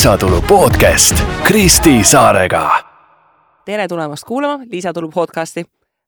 lisatulu 0.00 0.42
podcast 0.42 1.24
Kristi 1.44 2.04
Saarega. 2.04 2.70
tere 3.64 3.88
tulemast 3.88 4.24
kuulama 4.24 4.64
Lisatulu 4.72 5.08
podcasti. 5.08 5.64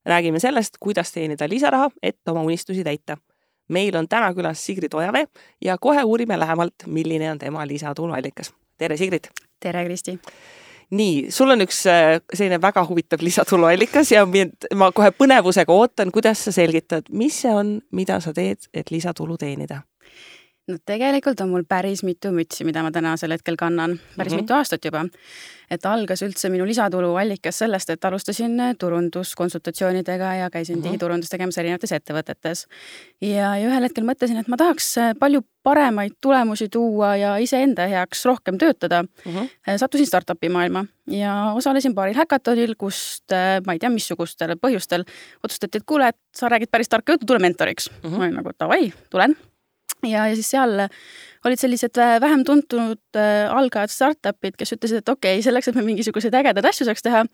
räägime 0.06 0.38
sellest, 0.38 0.74
kuidas 0.80 1.12
teenida 1.12 1.48
lisaraha, 1.48 1.90
et 2.02 2.16
oma 2.28 2.42
unistusi 2.42 2.84
täita. 2.84 3.16
meil 3.68 3.96
on 3.96 4.08
täna 4.08 4.34
külas 4.34 4.66
Sigrid 4.66 4.92
Ojavee 4.94 5.26
ja 5.64 5.78
kohe 5.78 6.02
uurime 6.02 6.40
lähemalt, 6.40 6.74
milline 6.86 7.30
on 7.30 7.38
tema 7.38 7.66
lisatuluallikas. 7.66 8.54
tere, 8.78 8.96
Sigrid! 8.96 9.24
tere, 9.60 9.84
Kristi! 9.84 10.18
nii, 10.90 11.26
sul 11.30 11.50
on 11.50 11.60
üks 11.60 11.86
äh, 11.86 12.20
selline 12.34 12.60
väga 12.62 12.86
huvitav 12.88 13.18
lisatuluallikas 13.20 14.12
ja 14.12 14.26
ma 14.74 14.92
kohe 14.92 15.10
põnevusega 15.10 15.72
ootan, 15.72 16.12
kuidas 16.12 16.44
sa 16.44 16.52
selgitad, 16.52 17.02
mis 17.10 17.42
see 17.42 17.52
on, 17.52 17.80
mida 17.90 18.20
sa 18.20 18.32
teed, 18.32 18.56
et 18.74 18.90
lisatulu 18.90 19.36
teenida 19.36 19.82
no 20.72 20.80
tegelikult 20.88 21.40
on 21.44 21.52
mul 21.52 21.64
päris 21.68 22.02
mitu 22.06 22.32
mütsi, 22.34 22.66
mida 22.68 22.82
ma 22.84 22.92
tänasel 22.94 23.34
hetkel 23.36 23.58
kannan, 23.60 23.98
päris 24.16 24.32
mm 24.32 24.38
-hmm. 24.38 24.42
mitu 24.42 24.54
aastat 24.54 24.84
juba. 24.84 25.06
et 25.72 25.86
algas 25.86 26.20
üldse 26.20 26.50
minu 26.52 26.66
lisatuluallikas 26.68 27.58
sellest, 27.58 27.90
et 27.90 28.04
alustasin 28.04 28.58
turunduskonsultatsioonidega 28.78 30.34
ja 30.34 30.50
käisin 30.50 30.76
mm 30.76 30.80
-hmm. 30.80 30.84
digiturundust 30.84 31.30
tegemas 31.30 31.58
erinevates 31.58 31.92
ettevõtetes. 31.92 32.66
ja, 33.20 33.56
ja 33.56 33.68
ühel 33.68 33.82
hetkel 33.82 34.04
mõtlesin, 34.04 34.40
et 34.40 34.48
ma 34.48 34.56
tahaks 34.56 34.94
palju 35.18 35.40
paremaid 35.62 36.12
tulemusi 36.20 36.68
tuua 36.68 37.16
ja 37.16 37.36
iseenda 37.36 37.86
heaks 37.86 38.24
rohkem 38.24 38.58
töötada 38.58 39.02
mm. 39.02 39.32
-hmm. 39.32 39.78
sattusin 39.78 40.06
startup'i 40.06 40.48
maailma 40.48 40.84
ja 41.06 41.52
osalesin 41.54 41.94
paaril 41.94 42.14
häkatonil, 42.14 42.74
kust 42.78 43.24
ma 43.66 43.72
ei 43.72 43.78
tea, 43.78 43.90
missugustel 43.90 44.56
põhjustel 44.66 45.04
otsustati, 45.44 45.78
et 45.78 45.84
kuule, 45.86 46.08
et 46.08 46.18
sa 46.36 46.48
räägid 46.48 46.70
päris 46.70 46.88
tarka 46.88 47.12
juttu, 47.12 47.26
tule 47.26 47.38
mentoriks 47.38 47.90
mm. 47.90 47.96
-hmm. 48.10 48.16
ma 48.16 48.24
olin 48.24 48.34
nagu 48.34 48.50
davai, 48.58 48.92
tulen 49.10 49.36
ja, 50.06 50.26
ja 50.28 50.34
siis 50.34 50.50
seal 50.54 50.86
olid 51.44 51.58
sellised 51.58 51.98
äh, 51.98 52.16
vähem 52.22 52.44
tuntud 52.46 53.18
äh, 53.18 53.50
algajad 53.50 53.90
startup'id, 53.92 54.56
kes 54.58 54.76
ütlesid, 54.76 55.02
et 55.02 55.12
okei 55.12 55.36
okay,, 55.36 55.44
selleks, 55.44 55.70
et 55.70 55.78
me 55.78 55.84
mingisuguseid 55.86 56.34
ägedaid 56.38 56.68
asju 56.70 56.86
saaks 56.88 57.04
teha, 57.04 57.24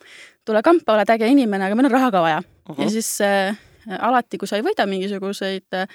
tule 0.48 0.62
kampa, 0.64 0.96
oled 0.96 1.12
äge 1.16 1.28
inimene, 1.28 1.68
aga 1.68 1.78
meil 1.78 1.90
on 1.90 1.96
raha 1.98 2.10
ka 2.14 2.24
vaja 2.24 2.40
uh. 2.40 2.74
-huh. 2.74 2.82
ja 2.82 2.90
siis 2.90 3.20
äh, 3.24 3.58
alati, 3.98 4.38
kui 4.38 4.48
sa 4.48 4.56
ei 4.56 4.64
võida 4.64 4.88
mingisuguseid 4.88 5.76
äh, 5.76 5.88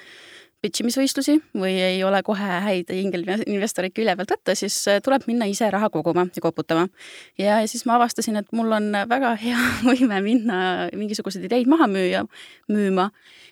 pitch 0.64 0.80
imisvõistlusi 0.80 1.36
või 1.60 1.74
ei 1.76 1.98
ole 2.06 2.22
kohe 2.24 2.58
häid 2.64 2.88
ingelinvestoreid 2.94 3.92
külje 3.96 4.16
pealt 4.16 4.34
võtta, 4.36 4.54
siis 4.56 4.76
äh, 4.88 5.00
tuleb 5.04 5.26
minna 5.28 5.48
ise 5.50 5.68
raha 5.70 5.90
koguma 5.92 6.26
ja 6.36 6.42
koputama. 6.42 6.88
ja, 7.38 7.60
ja 7.60 7.68
siis 7.68 7.84
ma 7.86 7.98
avastasin, 7.98 8.36
et 8.40 8.52
mul 8.52 8.72
on 8.72 8.92
väga 9.10 9.34
hea 9.44 9.70
võime 9.84 10.20
minna 10.24 10.60
mingisuguseid 10.96 11.44
ideid 11.50 11.70
maha 11.70 11.90
müüa, 11.90 12.24
müüma 12.72 13.10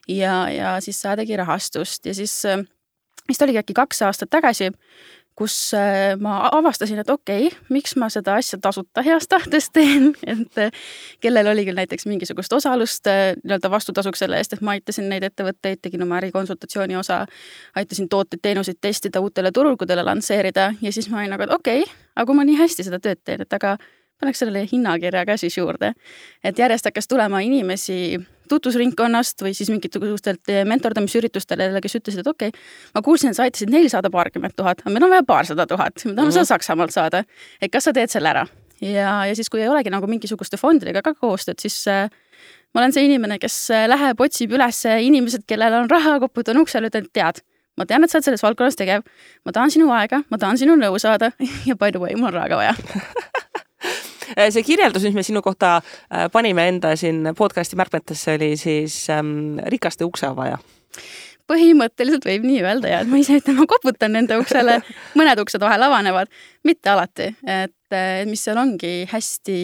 ja, 0.09 0.47
ja 0.51 0.77
siis 0.81 1.01
saadagi 1.03 1.36
rahastust 1.36 2.07
ja 2.07 2.14
siis 2.14 2.39
vist 3.28 3.42
oligi 3.42 3.61
äkki 3.62 3.75
kaks 3.77 4.03
aastat 4.03 4.31
tagasi, 4.31 4.70
kus 5.39 5.55
äh, 5.75 6.12
ma 6.20 6.48
avastasin, 6.53 6.98
et 7.01 7.11
okei 7.11 7.47
okay,, 7.47 7.59
miks 7.73 7.95
ma 7.97 8.09
seda 8.12 8.34
asja 8.41 8.59
tasuta 8.61 9.03
heast 9.06 9.31
tahtest 9.33 9.73
teen, 9.73 10.11
et 10.33 10.59
äh, 10.61 10.83
kellel 11.25 11.48
oli 11.55 11.64
küll 11.69 11.79
näiteks 11.79 12.06
mingisugust 12.11 12.53
osalust 12.53 13.09
äh, 13.09 13.33
nii-öelda 13.41 13.70
vastutasuks 13.73 14.25
selle 14.25 14.41
eest, 14.41 14.53
et 14.53 14.64
ma 14.64 14.77
aitasin 14.77 15.09
neid 15.09 15.25
ettevõtteid, 15.29 15.81
tegin 15.83 16.05
oma 16.05 16.20
ärikonsultatsiooni 16.20 16.98
osa, 17.01 17.23
aitasin 17.81 18.11
tooteid-teenuseid 18.12 18.81
testida, 18.81 19.25
uutele 19.25 19.53
turgudele 19.57 20.05
lansseerida 20.05 20.73
ja 20.81 20.92
siis 20.92 21.09
ma 21.11 21.23
olin 21.23 21.34
nagu, 21.36 21.48
et 21.48 21.57
okei 21.57 21.86
okay,, 21.86 21.98
aga 22.17 22.29
kui 22.29 22.39
ma 22.39 22.47
nii 22.48 22.61
hästi 22.61 22.89
seda 22.91 23.01
tööd 23.01 23.25
teen, 23.25 23.47
et 23.47 23.61
aga 23.61 23.79
paneks 24.23 24.45
sellele 24.45 24.67
hinnakirja 24.70 25.25
ka 25.27 25.36
siis 25.41 25.57
juurde. 25.57 25.95
et 26.45 26.59
järjest 26.59 26.84
hakkas 26.84 27.09
tulema 27.09 27.41
inimesi 27.41 28.20
tutvusringkonnast 28.53 29.45
või 29.45 29.55
siis 29.56 29.70
mingitugustelt 29.72 30.53
mentordamisüritustele, 30.69 31.70
kes 31.83 31.98
ütlesid, 32.00 32.25
et 32.25 32.33
okei 32.33 32.53
okay,, 32.53 32.67
ma 32.95 33.05
kuulsin, 33.05 33.33
et 33.33 33.39
sa 33.39 33.46
aitasid 33.48 33.73
neil 33.73 33.89
saada 33.92 34.13
paarkümmend 34.13 34.57
tuhat, 34.58 34.85
aga 34.85 34.95
meil 34.95 35.08
on 35.08 35.14
vaja 35.14 35.27
paarsada 35.29 35.67
tuhat, 35.67 35.96
me 36.05 36.13
tahame 36.13 36.17
mm 36.17 36.29
-hmm. 36.29 36.39
seda 36.39 36.51
Saksamaalt 36.52 36.95
saada. 36.95 37.24
et 37.61 37.73
kas 37.73 37.85
sa 37.85 37.92
teed 37.92 38.11
selle 38.11 38.29
ära? 38.29 38.46
ja, 38.83 39.27
ja 39.27 39.36
siis, 39.36 39.51
kui 39.51 39.63
ei 39.63 39.68
olegi 39.68 39.90
nagu 39.90 40.07
mingisuguste 40.11 40.58
fondidega 40.61 41.02
ka 41.02 41.14
koostööd, 41.14 41.61
siis 41.63 41.77
äh, 41.89 42.11
ma 42.74 42.83
olen 42.83 42.95
see 42.95 43.07
inimene, 43.07 43.39
kes 43.42 43.70
äh, 43.70 43.86
läheb, 43.90 44.20
otsib 44.20 44.55
üles 44.57 44.84
inimesed, 44.86 45.46
kellel 45.46 45.83
on 45.83 45.90
raha, 45.90 46.19
koputan 46.20 46.61
uksele, 46.63 46.90
ütlen, 46.90 47.08
et 47.08 47.13
tead, 47.13 47.42
ma 47.79 47.86
tean, 47.89 48.05
et 48.05 48.13
sa 48.13 48.19
oled 48.19 48.30
selles 48.30 48.45
valdkonnas 48.45 48.79
tegev, 48.79 49.07
ma 49.46 49.55
tahan 49.55 49.73
sinu 49.74 49.92
aega, 49.95 50.23
ma 50.30 50.40
tahan 50.42 50.61
sinu 50.61 50.77
nõu 50.80 50.98
saada 51.02 51.33
ja 51.69 51.79
by 51.79 51.95
the 51.95 52.02
way, 52.02 52.19
mul 52.19 52.33
on 52.33 52.40
raha 52.40 52.52
ka 52.52 52.61
vaja 52.63 52.77
see 54.50 54.64
kirjeldus, 54.66 55.06
mis 55.08 55.16
me 55.16 55.24
sinu 55.27 55.42
kohta 55.42 55.78
äh, 55.80 56.28
panime 56.33 56.68
enda 56.68 56.94
siin 56.96 57.33
podcast'i 57.38 57.78
märkmetesse, 57.80 58.36
oli 58.38 58.55
siis 58.60 59.05
ähm, 59.10 59.58
rikaste 59.72 60.06
ukseavaja. 60.08 60.58
Põhimõtteliselt 61.50 62.24
võib 62.24 62.46
nii 62.46 62.62
öelda 62.62 62.90
ja 62.92 63.02
et 63.02 63.10
ma 63.10 63.18
ise 63.20 63.36
ütlen, 63.40 63.58
ma 63.58 63.66
koputan 63.68 64.14
nende 64.14 64.38
uksele, 64.40 64.78
mõned 65.18 65.42
uksed 65.42 65.60
vahel 65.60 65.88
avanevad, 65.88 66.30
mitte 66.64 66.92
alati, 66.92 67.33
et 67.42 67.96
mis 68.30 68.40
seal 68.46 68.60
ongi 68.62 69.02
hästi 69.10 69.56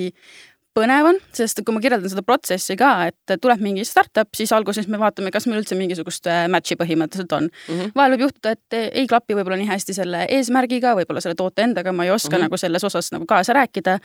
põnev 0.77 1.09
on, 1.11 1.19
sest 1.35 1.63
kui 1.65 1.75
ma 1.75 1.83
kirjeldan 1.83 2.13
seda 2.13 2.25
protsessi 2.27 2.77
ka, 2.79 2.91
et 3.11 3.35
tuleb 3.43 3.63
mingi 3.65 3.85
startup, 3.89 4.31
siis 4.37 4.53
alguses 4.55 4.89
me 4.89 5.01
vaatame, 5.01 5.33
kas 5.35 5.49
meil 5.49 5.63
üldse 5.63 5.79
mingisugust 5.79 6.29
äh, 6.31 6.45
match'i 6.53 6.79
põhimõtteliselt 6.79 7.35
on 7.35 7.49
mm. 7.49 7.75
-hmm. 7.75 7.95
vahel 7.99 8.15
võib 8.15 8.27
juhtuda, 8.29 8.55
et 8.55 8.79
ei 8.93 9.07
klapi 9.11 9.37
võib-olla 9.39 9.59
nii 9.61 9.71
hästi 9.73 9.97
selle 9.97 10.25
eesmärgiga, 10.39 10.95
võib-olla 10.99 11.25
selle 11.25 11.39
toote 11.39 11.67
endaga, 11.67 11.93
ma 11.93 12.05
ei 12.07 12.15
oska 12.15 12.31
mm 12.31 12.35
-hmm. 12.37 12.49
nagu 12.49 12.57
selles 12.57 12.85
osas 12.85 13.13
nagu 13.13 13.27
kaasa 13.27 13.53
rääkida. 13.53 13.99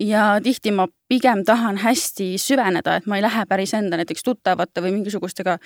ja 0.00 0.40
tihti 0.42 0.70
ma 0.70 0.86
pigem 1.10 1.42
tahan 1.46 1.80
hästi 1.82 2.34
süveneda, 2.38 2.96
et 3.00 3.06
ma 3.10 3.18
ei 3.18 3.24
lähe 3.24 3.42
päris 3.50 3.72
enda 3.74 3.98
näiteks 3.98 4.22
tuttavate 4.26 4.82
või 4.84 4.92
mingisugustega 4.94 5.56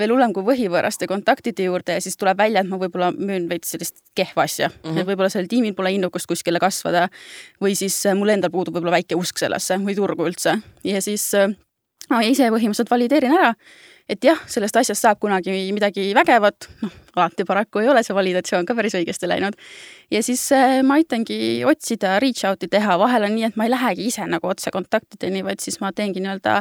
veel 0.00 0.14
hullem 0.14 0.32
kui 0.36 0.46
võhivõõraste 0.46 1.08
kontaktide 1.10 1.68
juurde 1.68 1.98
ja 1.98 2.04
siis 2.04 2.16
tuleb 2.16 2.38
välja, 2.40 2.62
et 2.62 2.70
ma 2.70 2.78
võib-olla 2.80 3.10
müün 3.16 3.48
veits 3.50 3.74
sellist 3.74 4.00
kehva 4.16 4.46
asja 4.48 4.70
mm. 4.70 4.80
-hmm. 4.88 5.00
et 5.00 5.10
võib-olla 5.10 5.28
sellel 5.32 5.50
tiimil 5.52 5.76
pole 5.76 5.92
innukust 5.96 6.28
kuskile 6.30 6.62
kasvada 6.62 7.08
või 7.60 7.76
siis 7.76 7.98
äh, 8.06 8.16
mul 8.16 8.32
endal 8.32 8.50
puudub 8.54 8.78
võib-olla 8.78 8.96
väike 8.96 9.20
usk 9.20 9.38
sellesse 9.38 9.76
või 9.84 9.96
turgu 9.98 10.28
üldse 10.30 10.56
ja 10.84 11.02
siis 11.04 11.28
äh, 11.34 11.52
ma 12.10 12.22
ise 12.24 12.48
põhimõtteliselt 12.48 12.90
valideerin 12.90 13.36
ära, 13.36 13.52
et 14.08 14.24
jah, 14.24 14.38
sellest 14.50 14.76
asjast 14.78 15.02
saab 15.02 15.20
kunagi 15.22 15.54
midagi 15.74 16.08
vägevat, 16.16 16.68
noh, 16.82 16.92
alati 17.16 17.46
paraku 17.48 17.82
ei 17.82 17.90
ole 17.90 18.02
see 18.06 18.14
validatsioon 18.16 18.66
ka 18.68 18.76
päris 18.78 18.94
õigesti 18.98 19.28
läinud. 19.28 19.56
ja 20.10 20.22
siis 20.22 20.44
äh, 20.54 20.82
ma 20.86 21.00
aitangi 21.00 21.64
otsida, 21.66 22.18
reach 22.22 22.46
out'i 22.48 22.70
teha, 22.70 22.98
vahel 23.02 23.26
on 23.28 23.34
nii, 23.36 23.50
et 23.50 23.56
ma 23.58 23.66
ei 23.66 23.74
lähegi 23.74 24.06
ise 24.12 24.26
nagu 24.30 24.52
otse 24.52 24.70
kontaktideni, 24.74 25.42
vaid 25.46 25.64
siis 25.64 25.80
ma 25.82 25.92
teengi 25.96 26.22
nii-öelda 26.22 26.60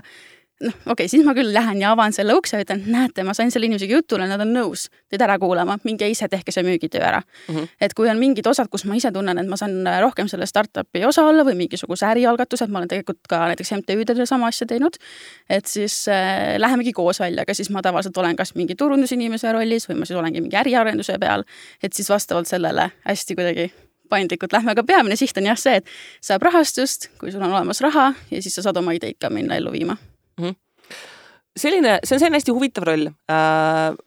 noh, 0.63 0.73
okei 0.85 0.91
okay,, 0.93 1.07
siis 1.11 1.25
ma 1.25 1.33
küll 1.35 1.51
lähen 1.53 1.81
ja 1.81 1.91
avan 1.91 2.13
selle 2.15 2.35
ukse 2.37 2.55
ja 2.55 2.63
ütlen, 2.63 2.85
näete, 2.91 3.25
ma 3.27 3.33
sain 3.35 3.51
selle 3.51 3.67
inimesega 3.67 3.97
jutule, 3.97 4.27
nad 4.29 4.39
on 4.39 4.53
nõus 4.55 4.85
teid 5.11 5.23
ära 5.25 5.35
kuulama, 5.41 5.75
minge 5.83 6.07
ise 6.09 6.29
tehke 6.31 6.53
see 6.55 6.63
müügitöö 6.63 7.03
ära 7.03 7.19
mm. 7.19 7.55
-hmm. 7.55 7.67
et 7.81 7.93
kui 7.97 8.09
on 8.09 8.19
mingid 8.21 8.47
osad, 8.47 8.69
kus 8.71 8.85
ma 8.87 8.95
ise 8.95 9.11
tunnen, 9.11 9.37
et 9.41 9.49
ma 9.51 9.59
saan 9.59 9.83
rohkem 10.01 10.31
selle 10.31 10.47
startup'i 10.47 11.03
osa 11.05 11.25
olla 11.27 11.43
või 11.43 11.57
mingisuguse 11.65 12.07
ärialgatuse, 12.07 12.65
et 12.65 12.71
ma 12.71 12.79
olen 12.79 12.93
tegelikult 12.93 13.27
ka 13.29 13.41
näiteks 13.51 13.73
MTÜ-del 13.81 14.25
sama 14.25 14.47
asja 14.47 14.67
teinud, 14.67 14.95
et 15.49 15.65
siis 15.65 16.07
äh, 16.07 16.55
lähemegi 16.57 16.93
koos 16.93 17.19
välja, 17.19 17.43
aga 17.43 17.53
siis 17.53 17.69
ma 17.69 17.81
tavaliselt 17.81 18.17
olen 18.17 18.35
kas 18.35 18.55
mingi 18.55 18.75
turundusinimese 18.75 19.51
rollis 19.51 19.89
või 19.89 19.99
ma 19.99 20.05
siis 20.05 20.19
olengi 20.19 20.41
mingi 20.41 20.55
äriarenduse 20.55 21.19
peal, 21.19 21.43
et 21.83 21.93
siis 21.93 22.09
vastavalt 22.09 22.47
sellele 22.47 22.91
hästi 23.03 23.35
kuidagi 23.35 23.71
paindlikult 24.09 24.53
lähme, 24.53 24.71
aga 24.71 24.83
peamine 24.83 25.15
siht 25.15 25.37
on 25.37 25.51
jah 25.51 25.59
see, 25.59 25.81
et 25.81 25.85
saab 26.21 26.43
rahastust, 26.45 27.09
kui 27.19 27.31
sul 27.31 27.43
on 27.43 27.51
olemas 27.51 27.81
raha 27.81 28.13
ja 28.31 28.41
siis 28.41 28.55
sa 28.55 28.61
saad 28.61 28.77
oma 28.77 28.93
ideid 28.95 29.17
ka 29.19 29.29
minna 29.33 29.57
ellu 29.57 29.73
viima 29.73 29.97
mm. 30.37 30.45
-hmm. 30.45 30.55
selline, 31.57 31.99
see 32.03 32.15
on 32.15 32.19
selline 32.19 32.39
hästi 32.41 32.55
huvitav 32.55 32.87
roll 32.87 33.07
äh, 33.07 33.97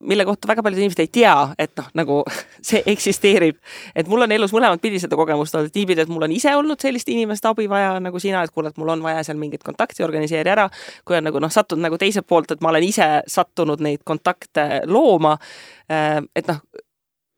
mille 0.00 0.24
kohta 0.24 0.48
väga 0.48 0.62
paljud 0.62 0.78
inimesed 0.78 1.00
ei 1.00 1.08
tea, 1.12 1.34
et 1.58 1.72
noh, 1.76 1.88
nagu 1.94 2.18
see 2.68 2.82
eksisteerib. 2.86 3.56
et 3.94 4.08
mul 4.08 4.24
on 4.24 4.32
elus 4.32 4.52
mõlemat 4.56 4.80
pidi 4.80 5.00
seda 5.00 5.16
kogemust 5.16 5.54
olnud, 5.54 5.68
et 5.68 5.76
niipidi, 5.76 6.00
et 6.00 6.12
mul 6.12 6.24
on 6.24 6.32
ise 6.32 6.54
olnud 6.56 6.80
sellist 6.80 7.08
inimest 7.08 7.46
abi 7.46 7.68
vaja 7.68 7.98
nagu 8.00 8.18
sina, 8.18 8.42
et 8.44 8.54
kuule, 8.54 8.72
et 8.72 8.80
mul 8.80 8.94
on 8.96 9.02
vaja 9.04 9.24
seal 9.26 9.38
mingit 9.40 9.64
kontakti, 9.66 10.04
organiseeri 10.04 10.50
ära. 10.50 10.68
kui 11.04 11.16
on 11.16 11.24
nagu 11.28 11.40
noh, 11.40 11.52
sattunud 11.52 11.84
nagu 11.84 11.98
teiselt 11.98 12.26
poolt, 12.26 12.50
et 12.50 12.60
ma 12.60 12.72
olen 12.72 12.86
ise 12.86 13.08
sattunud 13.26 13.80
neid 13.80 14.04
kontakte 14.04 14.82
looma. 14.86 15.36
Äh, 15.90 16.22
et 16.36 16.48
noh, 16.48 16.62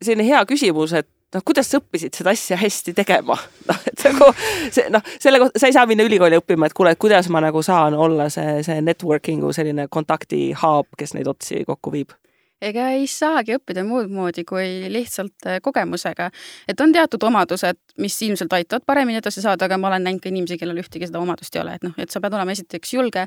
selline 0.02 0.26
hea 0.26 0.44
küsimus, 0.46 0.94
et 0.98 1.08
noh, 1.34 1.44
kuidas 1.44 1.70
sa 1.70 1.80
õppisid 1.80 2.16
seda 2.18 2.34
asja 2.36 2.58
hästi 2.60 2.94
tegema? 2.96 3.36
noh, 3.70 3.84
et 3.88 4.06
nagu 4.08 4.30
see 4.70 4.88
noh, 4.92 5.04
selle 5.18 5.42
kohta, 5.42 5.62
sa 5.62 5.70
ei 5.70 5.76
saa 5.76 5.86
minna 5.90 6.06
ülikooli 6.08 6.40
õppima, 6.40 6.68
et 6.68 6.76
kuule, 6.76 6.94
et 6.94 7.02
kuidas 7.02 7.30
ma 7.32 7.42
nagu 7.44 7.62
saan 7.64 7.96
olla 7.98 8.28
see, 8.32 8.60
see 8.66 8.80
networking'u 8.84 9.52
selline 9.56 9.88
kontakti 9.92 10.50
hub, 10.62 10.90
kes 10.98 11.16
neid 11.18 11.30
otsi 11.30 11.64
kokku 11.68 11.94
viib 11.94 12.16
ega 12.62 12.88
ei 12.94 13.08
saagi 13.10 13.56
õppida 13.56 13.84
muud 13.86 14.10
moodi 14.12 14.44
kui 14.48 14.86
lihtsalt 14.92 15.48
äh, 15.48 15.58
kogemusega. 15.62 16.30
et 16.68 16.80
on 16.80 16.92
teatud 16.94 17.22
omadused, 17.26 17.78
mis 17.98 18.18
ilmselt 18.22 18.52
aitavad 18.54 18.86
paremini 18.86 19.18
edasi 19.18 19.42
saada, 19.42 19.66
aga 19.66 19.78
ma 19.78 19.90
olen 19.90 20.06
näinud 20.06 20.22
ka 20.22 20.30
inimesi, 20.30 20.60
kellel 20.60 20.78
ühtegi 20.82 21.08
seda 21.10 21.22
omadust 21.22 21.56
ei 21.56 21.64
ole, 21.64 21.76
et 21.78 21.86
noh, 21.86 21.96
et 21.98 22.14
sa 22.14 22.22
pead 22.22 22.38
olema 22.38 22.54
esiteks 22.54 22.94
julge, 22.94 23.26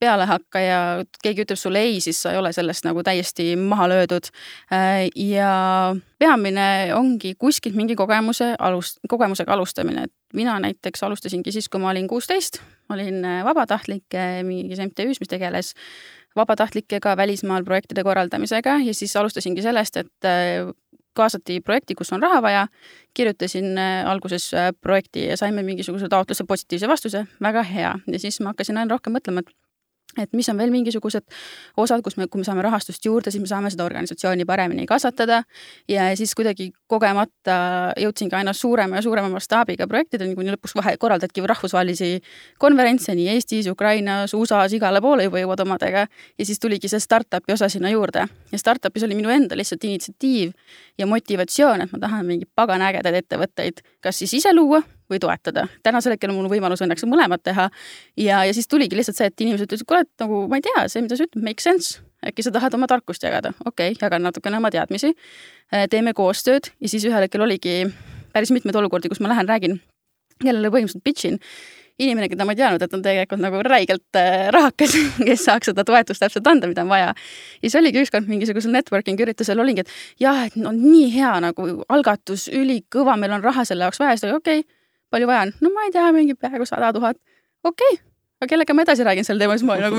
pealehakkaja, 0.00 0.80
keegi 1.22 1.44
ütleb 1.46 1.60
sulle 1.60 1.82
ei, 1.86 2.00
siis 2.04 2.20
sa 2.22 2.32
ei 2.34 2.40
ole 2.40 2.52
sellest 2.52 2.86
nagu 2.86 3.02
täiesti 3.06 3.54
maha 3.60 3.88
löödud. 3.92 4.30
Äh, 4.72 5.06
ja 5.16 5.94
peamine 6.18 6.68
ongi 6.94 7.34
kuskilt 7.38 7.76
mingi 7.78 7.96
kogemuse 7.96 8.54
alust, 8.58 9.00
kogemusega 9.08 9.52
alustamine, 9.56 10.06
et 10.08 10.36
mina 10.36 10.58
näiteks 10.60 11.02
alustasingi 11.06 11.52
siis, 11.52 11.68
kui 11.68 11.80
ma 11.80 11.90
olin 11.94 12.08
kuusteist, 12.08 12.60
olin 12.92 13.24
äh, 13.24 13.42
vabatahtlik 13.44 14.20
mingis 14.44 14.82
MTÜ-s, 14.84 15.20
mis 15.20 15.32
tegeles 15.32 15.74
vabatahtlikega 16.36 17.16
välismaal 17.16 17.64
projektide 17.64 18.04
korraldamisega. 18.04 18.78
Ja 18.84 18.94
siis 18.94 19.16
alustasingi 19.16 19.62
sellest, 19.62 19.96
et 19.96 20.28
äh, 20.28 20.68
kaasati 21.16 21.60
projekti, 21.64 21.94
kus 21.94 22.12
on 22.12 22.22
raha 22.22 22.42
vaja, 22.42 22.66
kirjutasin 23.14 23.78
äh, 23.78 24.08
alguses 24.10 24.50
äh, 24.54 24.72
projekti 24.80 25.26
ja 25.26 25.36
saime 25.36 25.62
mingisuguse 25.62 26.08
taotluse 26.12 26.44
positiivse 26.44 26.88
vastuse, 26.88 27.24
väga 27.42 27.62
hea. 27.62 27.94
ja 28.06 28.18
siis 28.18 28.40
ma 28.40 28.52
hakkasin 28.52 28.76
aina 28.76 28.92
rohkem 28.92 29.16
mõtlema, 29.16 29.42
et 29.44 29.54
et 30.16 30.32
mis 30.32 30.48
on 30.48 30.56
veel 30.58 30.70
mingisugused 30.72 31.24
osad, 31.76 32.02
kus 32.04 32.16
me, 32.16 32.26
kui 32.30 32.40
me 32.40 32.46
saame 32.46 32.62
rahastust 32.64 33.04
juurde, 33.04 33.32
siis 33.32 33.42
me 33.42 33.50
saame 33.50 33.70
seda 33.72 33.84
organisatsiooni 33.84 34.46
paremini 34.48 34.86
kasvatada. 34.88 35.42
Ja 35.90 36.08
siis 36.16 36.32
kuidagi 36.38 36.70
kogemata 36.88 37.56
jõudsingi 38.00 38.38
aina 38.38 38.54
suurema 38.56 39.00
ja 39.00 39.04
suurema 39.04 39.28
mastaabiga 39.32 39.88
projektideni, 39.90 40.36
kuni 40.38 40.54
lõpuks 40.54 40.76
vahe 40.78 40.96
korraldadki 41.00 41.44
rahvusvahelisi 41.46 42.12
konverentse 42.62 43.14
nii 43.18 43.28
Eestis, 43.34 43.68
Ukrainas, 43.72 44.34
USA-s, 44.34 44.76
igale 44.78 45.02
poole 45.04 45.28
juba 45.28 45.42
jõuad 45.42 45.64
omadega. 45.66 46.06
Ja 46.38 46.48
siis 46.48 46.62
tuligi 46.62 46.88
see 46.88 47.02
startup'i 47.02 47.52
osa 47.52 47.68
sinna 47.72 47.92
juurde. 47.92 48.24
Ja 48.52 48.62
startup'is 48.62 49.04
oli 49.04 49.18
minu 49.18 49.32
enda 49.34 49.58
lihtsalt 49.58 49.84
initsiatiiv 49.84 50.54
ja 50.98 51.10
motivatsioon, 51.10 51.84
et 51.84 51.92
ma 51.92 52.00
tahan 52.06 52.24
mingeid 52.26 52.52
pagana 52.56 52.88
ägedaid 52.92 53.20
ettevõtteid 53.24 53.84
kas 54.06 54.22
siis 54.22 54.36
ise 54.38 54.54
luua 54.54 54.82
või 55.10 55.20
toetada. 55.22 55.66
tänasel 55.86 56.14
hetkel 56.14 56.32
on 56.32 56.40
mul 56.40 56.50
võimalus 56.50 56.82
õnneks 56.84 57.06
mõlemat 57.08 57.42
teha 57.46 57.68
ja, 58.16 58.42
ja 58.44 58.54
siis 58.54 58.68
tuligi 58.68 58.98
lihtsalt 58.98 59.20
see, 59.20 59.30
et 59.30 59.46
inimesed 59.46 59.68
ütlesid, 59.68 59.86
kuule, 59.88 60.04
et 60.06 60.24
nagu 60.24 60.44
ma 60.50 60.60
ei 60.60 60.66
tea, 60.66 60.86
see, 60.92 61.04
mida 61.04 61.18
sa 61.18 61.28
ütled, 61.28 61.44
make 61.46 61.62
sense. 61.62 62.02
äkki 62.26 62.42
sa 62.42 62.50
tahad 62.54 62.74
oma 62.74 62.88
tarkust 62.90 63.22
jagada, 63.22 63.54
okei 63.64 63.92
okay,, 63.92 64.00
jagan 64.02 64.24
natukene 64.26 64.58
oma 64.58 64.72
teadmisi, 64.74 65.14
äh, 65.72 65.86
teeme 65.90 66.14
koostööd 66.16 66.72
ja 66.80 66.90
siis 66.90 67.06
ühel 67.06 67.26
hetkel 67.26 67.44
oligi 67.44 67.84
päris 68.34 68.52
mitmeid 68.52 68.76
olukordi, 68.76 69.08
kus 69.08 69.22
ma 69.24 69.32
lähen, 69.32 69.48
räägin, 69.48 69.80
kellele 70.42 70.72
põhimõtteliselt 70.72 71.04
pitch 71.06 71.30
in 71.30 71.40
inimene, 71.98 72.28
keda 72.28 72.44
ma 72.44 72.52
ei 72.52 72.60
teadnud, 72.60 72.82
et 72.84 72.94
on 72.96 73.02
tegelikult 73.04 73.40
nagu 73.40 73.60
räigelt 73.64 74.18
äh, 74.20 74.48
rahakas, 74.54 74.96
kes 75.26 75.44
saaks 75.48 75.70
seda 75.70 75.84
toetust 75.86 76.22
täpselt 76.22 76.48
anda, 76.50 76.68
mida 76.68 76.84
on 76.84 76.92
vaja. 76.92 77.12
ja 77.14 77.68
siis 77.68 77.78
oligi 77.80 78.02
ükskord 78.04 78.28
mingisugusel 78.30 78.74
networking 78.74 79.20
üritusel 79.24 79.60
olingi, 79.62 79.86
et 79.86 80.22
jah, 80.26 80.44
et 80.48 80.58
no 80.60 80.74
nii 80.76 81.08
hea 81.16 81.32
nagu 81.44 81.68
algatus, 81.92 82.48
ülikõva, 82.52 83.16
meil 83.20 83.38
on 83.38 83.44
raha 83.44 83.64
selle 83.68 83.88
jaoks 83.88 84.02
vaja, 84.02 84.18
siis 84.20 84.34
okei 84.36 84.60
okay,, 84.60 84.75
palju 85.10 85.30
vaja 85.30 85.46
on? 85.46 85.56
no 85.60 85.72
ma 85.74 85.86
ei 85.86 85.94
tea, 85.94 86.10
mingi 86.16 86.34
peaaegu 86.34 86.68
sada 86.68 86.92
tuhat. 86.96 87.16
okei 87.64 87.94
okay 87.94 88.04
aga 88.36 88.50
kellega 88.50 88.74
ma 88.76 88.84
edasi 88.84 89.04
räägin 89.06 89.24
sel 89.24 89.38
teemal, 89.40 89.56
siis 89.56 89.64
ma 89.64 89.74
olin 89.74 89.86
nagu 89.86 89.96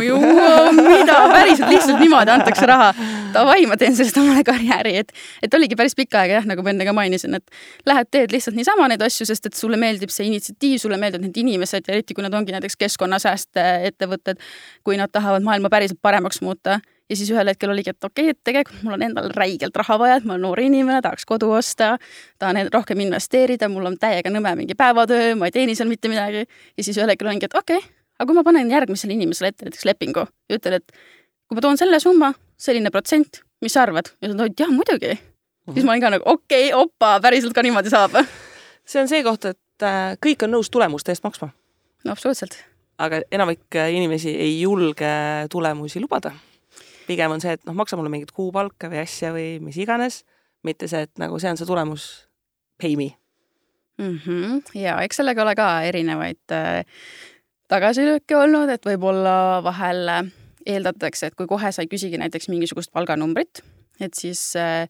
mida, 0.77 1.15
päriselt 1.31 1.71
lihtsalt 1.71 2.01
niimoodi 2.03 2.29
antakse 2.29 2.67
raha. 2.69 2.91
Davai, 3.33 3.63
ma 3.69 3.75
teen 3.81 3.95
sellest 3.97 4.17
omale 4.21 4.43
karjääri, 4.45 4.93
et, 5.01 5.09
et 5.43 5.57
oligi 5.57 5.75
päris 5.77 5.97
pikka 5.97 6.21
aega 6.21 6.37
jah, 6.37 6.45
nagu 6.49 6.61
ma 6.61 6.69
enne 6.69 6.85
ka 6.85 6.93
mainisin, 6.95 7.33
et 7.39 7.89
lähed, 7.89 8.09
teed 8.13 8.35
lihtsalt 8.35 8.57
niisama 8.57 8.85
neid 8.91 9.01
asju, 9.03 9.25
sest 9.29 9.49
et 9.49 9.57
sulle 9.57 9.79
meeldib 9.81 10.13
see 10.13 10.29
initsiatiiv, 10.29 10.77
sulle 10.83 10.99
meeldivad 11.01 11.25
need 11.25 11.39
inimesed 11.41 11.89
ja 11.89 11.97
eriti 11.97 12.13
kui 12.17 12.25
nad 12.25 12.37
ongi 12.37 12.53
näiteks 12.53 12.77
keskkonnasääste 12.85 13.65
ettevõtted, 13.89 14.45
kui 14.85 15.01
nad 15.01 15.11
tahavad 15.11 15.45
maailma 15.45 15.73
päriselt 15.73 15.99
paremaks 16.05 16.43
muuta 16.45 16.77
ja 17.09 17.15
siis 17.15 17.29
ühel 17.31 17.47
hetkel 17.51 17.71
oligi, 17.71 17.93
et 17.93 18.03
okei 18.03 18.27
okay,, 18.27 18.35
et 18.35 18.39
tegelikult 18.43 18.83
mul 18.85 18.97
on 18.97 19.05
endal 19.07 19.29
räigelt 19.35 19.75
raha 19.79 19.97
vaja, 19.99 20.17
et 20.19 20.25
ma 20.27 20.35
olen 20.35 20.45
noor 20.47 20.61
inimene, 20.61 21.01
tahaks 21.03 21.27
kodu 21.27 21.51
osta, 21.55 21.95
tahan 22.39 22.69
rohkem 22.73 22.99
investeerida, 23.05 23.69
mul 23.71 23.87
on 23.91 23.97
täiega 23.99 24.31
nõme 24.33 24.53
mingi 24.59 24.75
päevatöö, 24.77 25.35
ma 25.39 25.49
ei 25.49 25.55
teeni 25.55 25.75
seal 25.75 25.89
mitte 25.91 26.11
midagi. 26.11 26.45
ja 26.77 26.83
siis 26.83 26.97
ühel 26.99 27.11
hetkel 27.13 27.29
ongi, 27.31 27.47
et 27.47 27.55
okei 27.55 27.79
okay,, 27.79 27.93
aga 28.17 28.27
kui 28.29 28.37
ma 28.37 28.43
panen 28.47 28.71
järgmisele 28.71 29.15
inimesele 29.15 29.53
ette 29.53 29.67
näiteks 29.67 29.85
lepingu 29.87 30.25
ja 30.27 30.59
ütlen, 30.59 30.81
et 30.81 30.97
kui 31.47 31.57
ma 31.57 31.63
toon 31.63 31.79
selle 31.79 31.99
summa, 32.03 32.33
selline 32.59 32.91
protsent, 32.91 33.41
mis 33.63 33.75
sa 33.77 33.85
arvad? 33.87 34.11
ja 34.21 34.31
ta 34.31 34.35
ütleb, 34.35 34.59
jah, 34.59 34.73
muidugi 34.73 35.13
mm. 35.13 35.19
-hmm. 35.19 35.73
siis 35.73 35.85
ma 35.85 35.95
olin 35.95 36.01
ka 36.01 36.13
nagu 36.17 36.23
okei 36.25 36.73
okay,, 36.73 36.81
opa, 36.81 37.19
päriselt 37.21 37.53
ka 37.53 37.63
niimoodi 37.63 37.93
saab. 37.93 38.19
see 38.89 39.01
on 39.01 39.07
see 39.07 39.23
koht, 39.23 39.45
et 39.45 39.83
äh, 39.83 40.17
kõik 40.25 40.43
on 40.43 40.57
nõus 40.57 40.71
tulemuste 40.71 41.11
eest 41.11 41.23
maksma. 41.23 41.49
no 42.03 42.11
absoluutselt. 42.11 42.57
aga 42.97 43.21
enamik 43.31 43.75
äh, 43.75 43.93
inimesi 43.93 44.35
ei 44.35 44.61
julge 44.61 45.15
tulemusi 45.51 46.01
lubada 46.01 46.31
pigem 47.07 47.33
on 47.33 47.43
see, 47.43 47.55
et 47.57 47.63
noh, 47.67 47.75
maksa 47.77 47.99
mulle 47.99 48.11
mingit 48.13 48.33
kuupalka 48.35 48.91
või 48.91 49.01
asja 49.03 49.31
või 49.35 49.57
mis 49.63 49.77
iganes, 49.81 50.23
mitte 50.67 50.89
see, 50.91 51.05
et 51.07 51.21
nagu 51.21 51.39
see 51.39 51.53
on 51.53 51.59
see 51.59 51.69
tulemus, 51.69 52.07
pay 52.81 52.97
me 52.99 53.11
mm. 53.97 54.19
-hmm. 54.25 54.61
ja 54.77 54.99
eks 55.05 55.21
sellega 55.21 55.43
ole 55.43 55.55
ka 55.55 55.69
erinevaid 55.87 56.55
äh, 56.55 56.83
tagasilööke 57.67 58.37
olnud, 58.37 58.69
et 58.69 58.85
võib-olla 58.85 59.63
vahel 59.63 60.07
äh, 60.13 60.33
eeldatakse, 60.65 61.27
et 61.27 61.35
kui 61.35 61.47
kohe 61.47 61.71
sa 61.71 61.83
ei 61.83 61.91
küsigi 61.91 62.19
näiteks 62.19 62.49
mingisugust 62.49 62.91
palganumbrit, 62.91 63.63
et 63.99 64.13
siis 64.13 64.55
äh, 64.55 64.87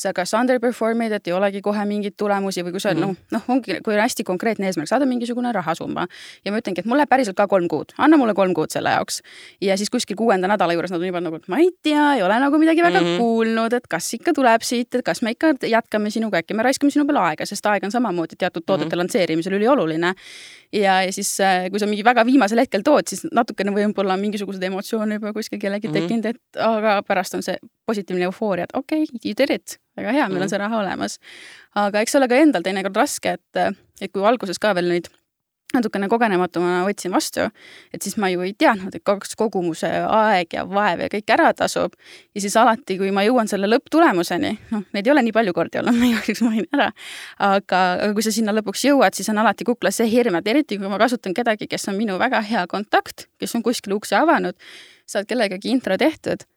sa 0.00 0.12
kas 0.16 0.32
underperform'id, 0.38 1.12
et 1.18 1.28
ei 1.28 1.34
olegi 1.36 1.60
kohe 1.64 1.84
mingeid 1.88 2.16
tulemusi 2.20 2.64
või 2.64 2.74
kui 2.76 2.82
sa 2.82 2.94
mm 2.94 3.00
noh, 3.00 3.14
noh, 3.32 3.44
ongi, 3.52 3.78
kui 3.84 3.94
on 3.94 4.02
hästi 4.02 4.24
konkreetne 4.28 4.68
eesmärk, 4.68 4.88
saada 4.90 5.06
mingisugune 5.08 5.52
rahasumma 5.56 6.06
ja 6.44 6.52
ma 6.52 6.60
ütlengi, 6.60 6.82
et 6.82 6.88
mul 6.88 7.00
läheb 7.00 7.10
päriselt 7.10 7.36
ka 7.38 7.46
kolm 7.50 7.68
kuud, 7.70 7.94
anna 7.98 8.18
mulle 8.20 8.34
kolm 8.36 8.54
kuud 8.56 8.72
selle 8.72 8.92
jaoks. 8.96 9.20
ja 9.60 9.76
siis 9.80 9.90
kuskil 9.92 10.16
kuuenda 10.16 10.48
nädala 10.50 10.76
juures 10.76 10.92
nad 10.92 11.00
on 11.00 11.08
juba 11.10 11.22
nagu, 11.24 11.40
et 11.40 11.48
ma 11.52 11.60
ei 11.62 11.70
tea, 11.82 12.06
ei 12.18 12.24
ole 12.26 12.38
nagu 12.42 12.58
midagi 12.58 12.82
väga 12.82 13.00
mm 13.00 13.06
-hmm. 13.06 13.18
kuulnud, 13.18 13.72
et 13.72 13.86
kas 13.88 14.12
ikka 14.14 14.34
tuleb 14.36 14.62
siit, 14.62 14.94
et 14.94 15.04
kas 15.04 15.22
me 15.22 15.34
ikka 15.36 15.54
jätkame 15.66 16.10
sinuga, 16.10 16.42
äkki 16.42 16.54
me 16.54 16.62
raiskame 16.62 16.90
sinu 16.90 17.06
peale 17.06 17.20
aega, 17.20 17.46
sest 17.46 17.66
aeg 17.66 17.84
on 17.84 17.90
samamoodi 17.90 18.36
teatud 18.38 18.62
toodete 18.66 18.86
mm 18.86 18.92
-hmm. 18.92 18.98
lansseerimisel 18.98 19.52
ülioluline 19.52 20.14
ja, 20.72 21.02
ja 21.02 21.12
siis, 21.12 21.32
äh, 21.40 21.68
kui 21.70 21.80
sa 21.80 21.86
mingi 21.86 22.04
väga 22.04 22.24
viimasel 22.26 22.62
hetkel 22.62 22.84
tood, 22.86 23.08
siis 23.10 23.26
natukene 23.34 23.72
võib-olla 23.74 24.16
mingisuguseid 24.20 24.64
emotsioone 24.70 25.18
juba 25.18 25.32
kuskil 25.36 25.58
kellelgi 25.58 25.88
mm 25.88 25.94
-hmm. 25.94 26.00
tekkinud, 26.00 26.26
et 26.26 26.62
aga 26.66 27.02
pärast 27.06 27.34
on 27.34 27.42
see 27.42 27.56
positiivne 27.86 28.24
eufooria, 28.28 28.64
et 28.68 28.76
okei 28.76 29.02
okay,, 29.02 29.20
you 29.24 29.34
did 29.38 29.50
it, 29.54 29.78
väga 30.00 30.16
hea, 30.16 30.28
meil 30.32 30.46
on 30.46 30.52
see 30.52 30.60
raha 30.60 30.82
olemas. 30.82 31.18
aga 31.78 32.02
eks 32.02 32.18
ole 32.18 32.28
ka 32.28 32.42
endal 32.42 32.66
teinekord 32.66 32.96
raske, 32.98 33.38
et, 33.38 33.80
et 34.00 34.12
kui 34.12 34.26
alguses 34.26 34.58
ka 34.58 34.74
veel 34.74 34.90
neid 34.90 35.10
natukene 35.74 36.08
kogenematuna 36.10 36.80
võtsin 36.86 37.12
vastu, 37.14 37.46
et 37.94 38.02
siis 38.02 38.16
ma 38.20 38.30
ju 38.32 38.42
ei 38.42 38.52
teadnud, 38.58 38.94
et 38.94 39.04
kaks 39.06 39.36
kogumuse 39.38 39.88
aeg 40.02 40.56
ja 40.56 40.64
vaev 40.68 41.04
ja 41.04 41.08
kõik 41.12 41.30
ära 41.34 41.52
tasub. 41.56 41.94
ja 42.34 42.42
siis 42.42 42.56
alati, 42.58 42.98
kui 42.98 43.10
ma 43.14 43.22
jõuan 43.26 43.48
selle 43.50 43.70
lõpptulemuseni, 43.70 44.52
noh, 44.74 44.84
neid 44.94 45.06
ei 45.06 45.14
ole 45.14 45.24
nii 45.26 45.36
palju 45.36 45.54
kordi 45.54 45.82
olnud, 45.82 45.98
ma 45.98 46.08
igaks 46.10 46.42
mainin 46.46 46.68
ära, 46.74 46.90
aga, 47.38 47.82
aga 48.06 48.12
kui 48.16 48.26
sa 48.26 48.34
sinna 48.34 48.54
lõpuks 48.56 48.86
jõuad, 48.90 49.14
siis 49.14 49.30
on 49.30 49.42
alati 49.42 49.66
kuklas 49.68 50.00
see 50.02 50.10
hirm, 50.10 50.40
et 50.40 50.50
eriti 50.50 50.78
kui 50.80 50.90
ma 50.90 50.98
kasutan 51.02 51.36
kedagi, 51.36 51.70
kes 51.70 51.88
on 51.92 51.98
minu 52.00 52.18
väga 52.18 52.42
hea 52.46 52.66
kontakt, 52.70 53.28
kes 53.38 53.54
on 53.54 53.66
kuskil 53.66 53.94
ukse 53.98 54.18
avanud, 54.18 54.58
saad 55.06 55.30
kellegagi 55.30 55.70
intro 55.70 55.98
tehtud 55.98 56.49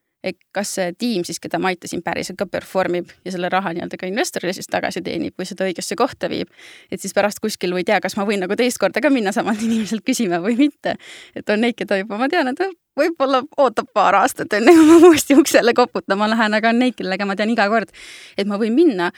kas 0.55 0.75
see 0.77 0.93
tiim 0.97 1.25
siis, 1.27 1.39
keda 1.43 1.59
ma 1.59 1.71
aitasin, 1.73 2.03
päriselt 2.03 2.37
ka 2.39 2.47
perform 2.47 2.99
ib 3.01 3.11
ja 3.25 3.33
selle 3.35 3.49
raha 3.51 3.73
nii-öelda 3.75 3.99
ka 3.99 4.07
investorile 4.07 4.53
siis 4.55 4.69
tagasi 4.71 5.03
teenib 5.03 5.35
või 5.39 5.47
seda 5.49 5.67
õigesse 5.67 5.97
kohta 5.99 6.29
viib. 6.31 6.51
et 6.91 7.01
siis 7.01 7.13
pärast 7.13 7.41
kuskil 7.43 7.75
või 7.75 7.83
ei 7.83 7.89
tea, 7.91 7.99
kas 8.03 8.15
ma 8.17 8.25
võin 8.27 8.39
nagu 8.43 8.55
teist 8.55 8.79
korda 8.79 9.01
ka 9.03 9.11
minna 9.11 9.33
samalt 9.35 9.61
inimeselt 9.61 10.05
küsima 10.05 10.39
või 10.43 10.55
mitte. 10.57 10.95
et 11.35 11.49
on 11.49 11.61
neid, 11.61 11.75
keda 11.75 11.99
juba 11.99 12.17
ma 12.17 12.29
tean, 12.31 12.47
et 12.47 12.63
võib-olla 12.99 13.44
ootab 13.57 13.89
paar 13.94 14.15
aastat, 14.21 14.53
enne 14.53 14.75
kui 14.77 14.85
ma 14.87 14.99
uuesti 15.09 15.35
uksele 15.35 15.73
koputama 15.73 16.30
lähen, 16.30 16.53
aga 16.53 16.69
on 16.69 16.80
neid, 16.80 16.95
kellega 16.95 17.25
ma 17.25 17.35
tean 17.35 17.51
iga 17.51 17.68
kord, 17.69 17.92
et 18.37 18.47
ma 18.47 18.59
võin 18.61 18.75
minna 18.75 19.11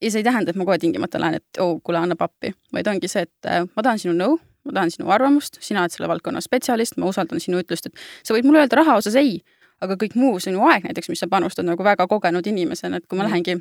ja 0.00 0.10
see 0.10 0.22
ei 0.22 0.26
tähenda, 0.26 0.52
et 0.52 0.56
ma 0.60 0.64
kohe 0.68 0.78
tingimata 0.78 1.20
lähen, 1.20 1.40
et 1.40 1.60
oo 1.60 1.76
oh,, 1.76 1.80
kuule, 1.84 2.00
anna 2.00 2.16
pappi, 2.16 2.54
vaid 2.72 2.88
ongi 2.88 3.10
see, 3.10 3.26
et 3.26 3.50
äh, 3.50 3.64
ma 3.76 3.84
tahan 3.84 4.00
sinu 4.00 4.16
nõu, 4.16 4.38
ma 4.68 4.78
tahan 4.78 4.92
sinu 4.92 5.10
arvamust, 5.12 5.60
sina 5.64 5.82
oled 5.84 5.94
selle 5.94 6.08
valdkonna 6.10 6.42
spetsialist, 6.44 6.96
ma 7.00 7.10
usaldan 7.10 7.42
sinu 7.42 7.60
ütlust, 7.62 7.88
et 7.90 8.26
sa 8.26 8.36
võid 8.36 8.48
mulle 8.48 8.64
öelda 8.64 8.80
raha 8.80 8.98
osas 9.00 9.16
ei 9.20 9.40
aga 9.84 9.96
kõik 10.00 10.16
muu, 10.18 10.38
sinu 10.42 10.64
aeg 10.70 10.86
näiteks, 10.88 11.10
mis 11.12 11.22
sa 11.22 11.28
panustad 11.30 11.66
nagu 11.66 11.84
väga 11.84 12.06
kogenud 12.10 12.46
inimesena, 12.46 13.00
et 13.00 13.06
kui 13.06 13.18
ma 13.18 13.24
mm. 13.24 13.30
lähengi 13.30 13.56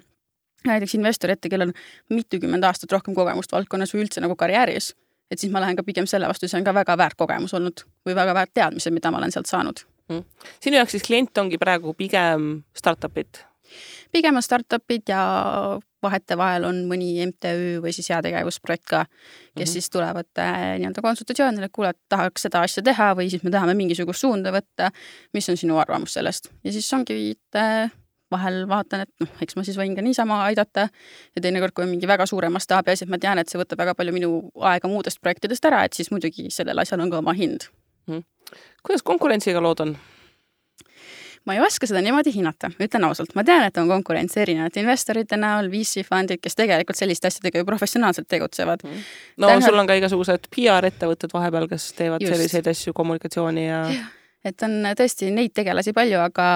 näiteks 0.66 0.96
investori 0.98 1.36
ette, 1.36 1.50
kellel 1.50 1.72
on 1.74 2.16
mitukümmend 2.18 2.64
aastat 2.64 2.92
rohkem 2.92 3.16
kogemust 3.18 3.52
valdkonnas 3.52 3.94
või 3.94 4.06
üldse 4.06 4.24
nagu 4.24 4.38
karjääris, 4.40 4.94
et 5.32 5.42
siis 5.42 5.52
ma 5.54 5.62
lähen 5.64 5.78
ka 5.78 5.84
pigem 5.86 6.08
selle 6.10 6.30
vastu, 6.30 6.50
see 6.50 6.60
on 6.60 6.68
ka 6.68 6.74
väga 6.76 6.98
väärt 6.98 7.18
kogemus 7.20 7.54
olnud 7.58 7.86
või 8.08 8.16
väga 8.18 8.38
väärt 8.38 8.54
teadmised, 8.54 8.94
mida 8.94 9.12
ma 9.12 9.22
olen 9.22 9.36
sealt 9.36 9.50
saanud 9.52 9.84
mm.. 10.10 10.24
sinu 10.64 10.80
jaoks 10.80 10.96
siis 10.98 11.06
klient 11.06 11.38
ongi 11.42 11.60
praegu 11.62 11.94
pigem 11.98 12.64
startup'id? 12.78 13.44
pigem 14.14 14.38
on 14.38 14.46
startup'id 14.46 15.10
ja 15.10 15.22
vahetevahel 16.06 16.68
on 16.70 16.84
mõni 16.90 17.12
MTÜ 17.26 17.82
või 17.84 17.94
siis 17.96 18.10
heategevusprojekt 18.14 18.86
ka, 18.90 19.04
kes 19.06 19.12
mm 19.12 19.62
-hmm. 19.62 19.74
siis 19.74 19.90
tulevad 19.90 20.32
äh, 20.40 20.64
nii-öelda 20.80 21.02
konsultatsioonile, 21.02 21.70
et 21.70 21.76
kuule, 21.76 21.92
et 21.96 22.02
tahaks 22.10 22.48
seda 22.48 22.64
asja 22.66 22.84
teha 22.84 23.12
või 23.18 23.30
siis 23.34 23.44
me 23.44 23.52
tahame 23.52 23.74
mingisugust 23.74 24.22
suunda 24.22 24.54
võtta. 24.56 24.92
mis 25.34 25.50
on 25.50 25.58
sinu 25.58 25.78
arvamus 25.78 26.14
sellest 26.14 26.50
ja 26.64 26.72
siis 26.72 26.94
ongi, 26.94 27.32
et 27.32 27.60
äh, 27.60 27.92
vahel 28.32 28.64
vaatan, 28.70 29.06
et 29.06 29.12
noh, 29.22 29.30
eks 29.42 29.56
ma 29.58 29.64
siis 29.66 29.78
võin 29.78 29.96
ka 29.96 30.04
niisama 30.06 30.42
aidata 30.50 30.88
ja 31.36 31.42
teinekord, 31.42 31.76
kui 31.76 31.86
on 31.86 31.92
mingi 31.94 32.08
väga 32.10 32.26
suure 32.30 32.50
mastaabi 32.50 32.96
asi, 32.96 33.06
et 33.06 33.14
ma 33.14 33.20
tean, 33.22 33.40
et 33.40 33.52
see 33.52 33.60
võtab 33.62 33.82
väga 33.84 33.96
palju 33.98 34.16
minu 34.16 34.32
aega 34.72 34.90
muudest 34.92 35.22
projektidest 35.22 35.66
ära, 35.70 35.84
et 35.86 35.94
siis 35.94 36.12
muidugi 36.12 36.50
sellel 36.54 36.82
asjal 36.84 37.04
on 37.06 37.14
ka 37.14 37.22
oma 37.22 37.36
hind 37.38 37.70
mm.. 38.10 38.26
kuidas 38.84 39.06
konkurentsiga 39.06 39.62
lood 39.62 39.86
on? 39.86 39.96
Ma 41.46 41.56
ei 41.56 41.62
oska 41.62 41.88
seda 41.90 42.02
niimoodi 42.06 42.34
hinnata, 42.34 42.72
ütlen 42.82 43.06
ausalt, 43.08 43.36
ma 43.38 43.44
tean, 43.48 43.66
et 43.68 43.78
on 43.78 43.90
konkurents 43.90 44.38
erinevate 44.42 44.82
investorite 44.82 45.38
näol, 45.40 45.70
VC 45.74 46.06
fondid, 46.08 46.42
kes 46.44 46.58
tegelikult 46.58 47.00
selliste 47.00 47.30
asjadega 47.30 47.62
ju 47.62 47.68
professionaalselt 47.68 48.28
tegutsevad 48.32 48.86
mm.. 48.86 49.04
no 49.38 49.52
Tähendab... 49.52 49.70
sul 49.70 49.82
on 49.82 49.90
ka 49.90 50.00
igasugused 50.00 50.50
PR-ettevõtted 50.56 51.36
vahepeal, 51.36 51.70
kes 51.72 51.92
teevad 51.98 52.26
Just. 52.26 52.34
selliseid 52.34 52.72
asju, 52.74 52.96
kommunikatsiooni 52.98 53.68
ja. 53.68 53.84
et 54.46 54.68
on 54.68 54.82
tõesti 54.98 55.30
neid 55.34 55.54
tegelasi 55.56 55.94
palju, 55.96 56.24
aga 56.26 56.48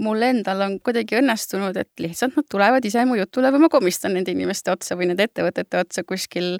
mul 0.00 0.22
endal 0.24 0.64
on 0.64 0.78
kuidagi 0.84 1.18
õnnestunud, 1.20 1.76
et 1.80 2.02
lihtsalt 2.02 2.36
nad 2.38 2.46
tulevad 2.50 2.84
ise 2.88 3.04
mu 3.08 3.18
jutule 3.18 3.50
või 3.52 3.66
ma 3.66 3.70
komistan 3.72 4.14
nende 4.16 4.32
inimeste 4.32 4.72
otsa 4.72 4.96
või 4.98 5.10
nende 5.10 5.26
ettevõtete 5.28 5.80
otsa 5.82 6.04
kuskil 6.08 6.56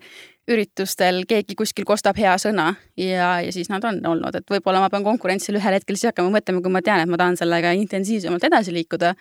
üritustel, 0.50 1.22
keegi 1.30 1.56
kuskil 1.58 1.86
kostab 1.88 2.18
hea 2.20 2.34
sõna 2.40 2.72
ja, 2.98 3.32
ja 3.44 3.52
siis 3.54 3.70
nad 3.72 3.84
on 3.86 4.00
olnud, 4.12 4.36
et 4.36 4.50
võib-olla 4.50 4.82
ma 4.82 4.90
pean 4.92 5.06
konkurentsil 5.06 5.58
ühel 5.60 5.76
hetkel 5.78 5.98
siis 5.98 6.10
hakkama 6.10 6.32
mõtlema, 6.36 6.62
kui 6.64 6.74
ma 6.74 6.82
tean, 6.84 7.02
et 7.02 7.10
ma 7.10 7.18
tahan 7.20 7.38
sellega 7.40 7.72
intensiivsemalt 7.78 8.44
edasi 8.50 8.74
liikuda. 8.74 9.14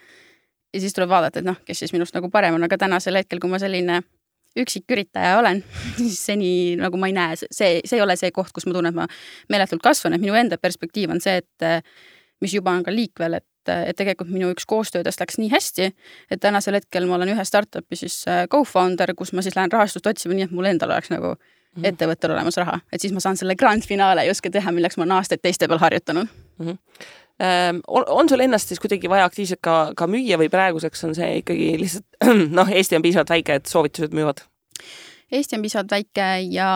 ja 0.73 0.79
siis 0.79 0.93
tuleb 0.93 1.09
vaadata, 1.09 1.39
et 1.39 1.45
noh, 1.45 1.57
kes 1.65 1.85
siis 1.85 1.93
minust 1.93 2.15
nagu 2.15 2.29
parem 2.29 2.57
on, 2.57 2.63
aga 2.65 2.77
tänasel 2.77 3.17
hetkel, 3.17 3.39
kui 3.39 3.49
ma 3.49 3.59
selline 3.61 4.01
üksiküritaja 4.59 5.37
olen, 5.39 5.63
siis 6.01 6.19
seni 6.25 6.51
nagu 6.79 6.97
ma 6.97 7.09
ei 7.09 7.15
näe, 7.15 7.39
see, 7.41 7.79
see 7.85 7.97
ei 7.97 8.05
ole 8.05 8.17
see 8.19 8.31
koht, 8.35 8.53
kus 8.55 8.67
ma 8.67 8.75
tunnen, 8.75 8.93
et 8.93 8.97
ma 8.97 9.07
meeletult 9.53 9.83
kasvan, 9.85 10.17
et 10.17 10.23
minu 10.23 10.37
enda 10.37 10.57
perspektiiv 10.57 11.13
on 11.13 11.21
see, 11.23 11.39
et 11.43 11.69
mis 12.41 12.53
juba 12.55 12.73
on 12.73 12.83
ka 12.85 12.93
liikvel, 12.93 13.39
et, 13.39 13.48
et 13.67 13.97
tegelikult 13.97 14.29
minu 14.31 14.51
üks 14.53 14.65
koostöödest 14.69 15.19
läks 15.19 15.37
nii 15.41 15.49
hästi, 15.51 15.91
et 16.31 16.39
tänasel 16.39 16.79
hetkel 16.79 17.07
ma 17.09 17.17
olen 17.19 17.33
ühe 17.35 17.45
startup'i 17.45 17.99
siis 17.99 18.23
co-founder, 18.51 19.13
kus 19.15 19.33
ma 19.33 19.41
siis 19.41 19.57
lähen 19.57 19.71
rahastust 19.71 20.07
otsima, 20.07 20.37
nii 20.37 20.47
et 20.47 20.51
mul 20.55 20.69
endal 20.69 20.95
oleks 20.95 21.11
nagu 21.11 21.33
mm 21.33 21.81
-hmm. 21.81 21.87
ettevõttel 21.91 22.31
olemas 22.31 22.57
raha, 22.57 22.79
et 22.93 23.01
siis 23.01 23.13
ma 23.13 23.19
saan 23.19 23.37
selle 23.37 23.55
grand 23.55 23.83
finaale 23.83 24.25
justkui 24.25 24.51
teha, 24.51 24.71
milleks 24.71 24.97
ma 24.97 25.03
olen 25.03 25.17
aastaid 25.17 25.41
teiste 25.41 25.67
peal 25.67 25.79
harjutanud 25.79 26.27
mm. 26.57 26.67
-hmm 26.67 26.77
on, 27.87 28.03
on 28.07 28.29
sul 28.29 28.39
ennast 28.39 28.67
siis 28.67 28.79
kuidagi 28.79 29.09
vaja 29.09 29.25
aktiivselt 29.25 29.61
ka, 29.63 29.91
ka 29.95 30.07
müüa 30.07 30.37
või 30.41 30.49
praeguseks 30.51 31.03
on 31.07 31.15
see 31.15 31.37
ikkagi 31.39 31.69
lihtsalt 31.79 32.05
noh, 32.59 32.71
Eesti 32.71 32.95
on 32.95 33.05
piisavalt 33.05 33.29
väike, 33.29 33.59
et 33.61 33.65
soovitused 33.65 34.15
müüvad? 34.15 34.43
Eesti 35.31 35.57
on 35.57 35.65
piisavalt 35.65 35.91
väike 35.91 36.29
ja 36.49 36.69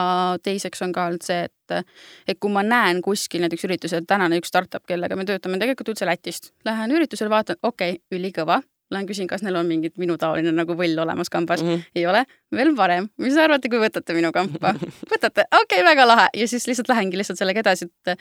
teiseks 0.43 0.81
on 0.85 0.93
ka 0.93 1.07
olnud 1.09 1.25
see, 1.25 1.47
et, 1.47 1.85
et 2.27 2.39
kui 2.39 2.51
ma 2.53 2.63
näen 2.65 3.01
kuskil 3.05 3.41
näiteks 3.43 3.65
üritusel, 3.69 4.05
tänane 4.07 4.37
üks 4.41 4.53
startup, 4.53 4.85
kellega 4.89 5.17
me 5.17 5.25
töötame 5.29 5.61
tegelikult 5.61 5.95
üldse 5.95 6.09
Lätist, 6.09 6.53
lähen 6.65 6.93
üritusele, 6.93 7.31
vaatan, 7.33 7.59
okei 7.63 7.97
okay,, 7.97 8.19
ülikõva, 8.19 8.61
lähen 8.93 9.07
küsin, 9.09 9.27
kas 9.27 9.43
neil 9.43 9.55
on 9.57 9.67
mingit 9.67 9.97
minutaoline 10.01 10.51
nagu 10.53 10.75
võll 10.77 10.99
olemas 11.01 11.31
kambas 11.33 11.63
mm. 11.63 11.69
-hmm. 11.69 11.91
ei 11.95 12.05
ole, 12.07 12.23
veel 12.53 12.73
parem, 12.77 13.07
mis 13.17 13.33
te 13.33 13.41
arvate, 13.43 13.69
kui 13.71 13.81
võtate 13.81 14.15
minu 14.17 14.31
kampa? 14.35 14.73
võtate, 15.13 15.47
okei 15.49 15.81
okay,, 15.81 15.85
väga 15.87 16.07
lahe 16.07 16.27
ja 16.37 16.47
siis 16.47 16.67
lihtsalt 16.69 16.91
lähengi 16.91 17.17
lihtsalt 17.17 17.39
sellega 17.41 17.63
edasi, 17.63 17.89
et 17.89 18.17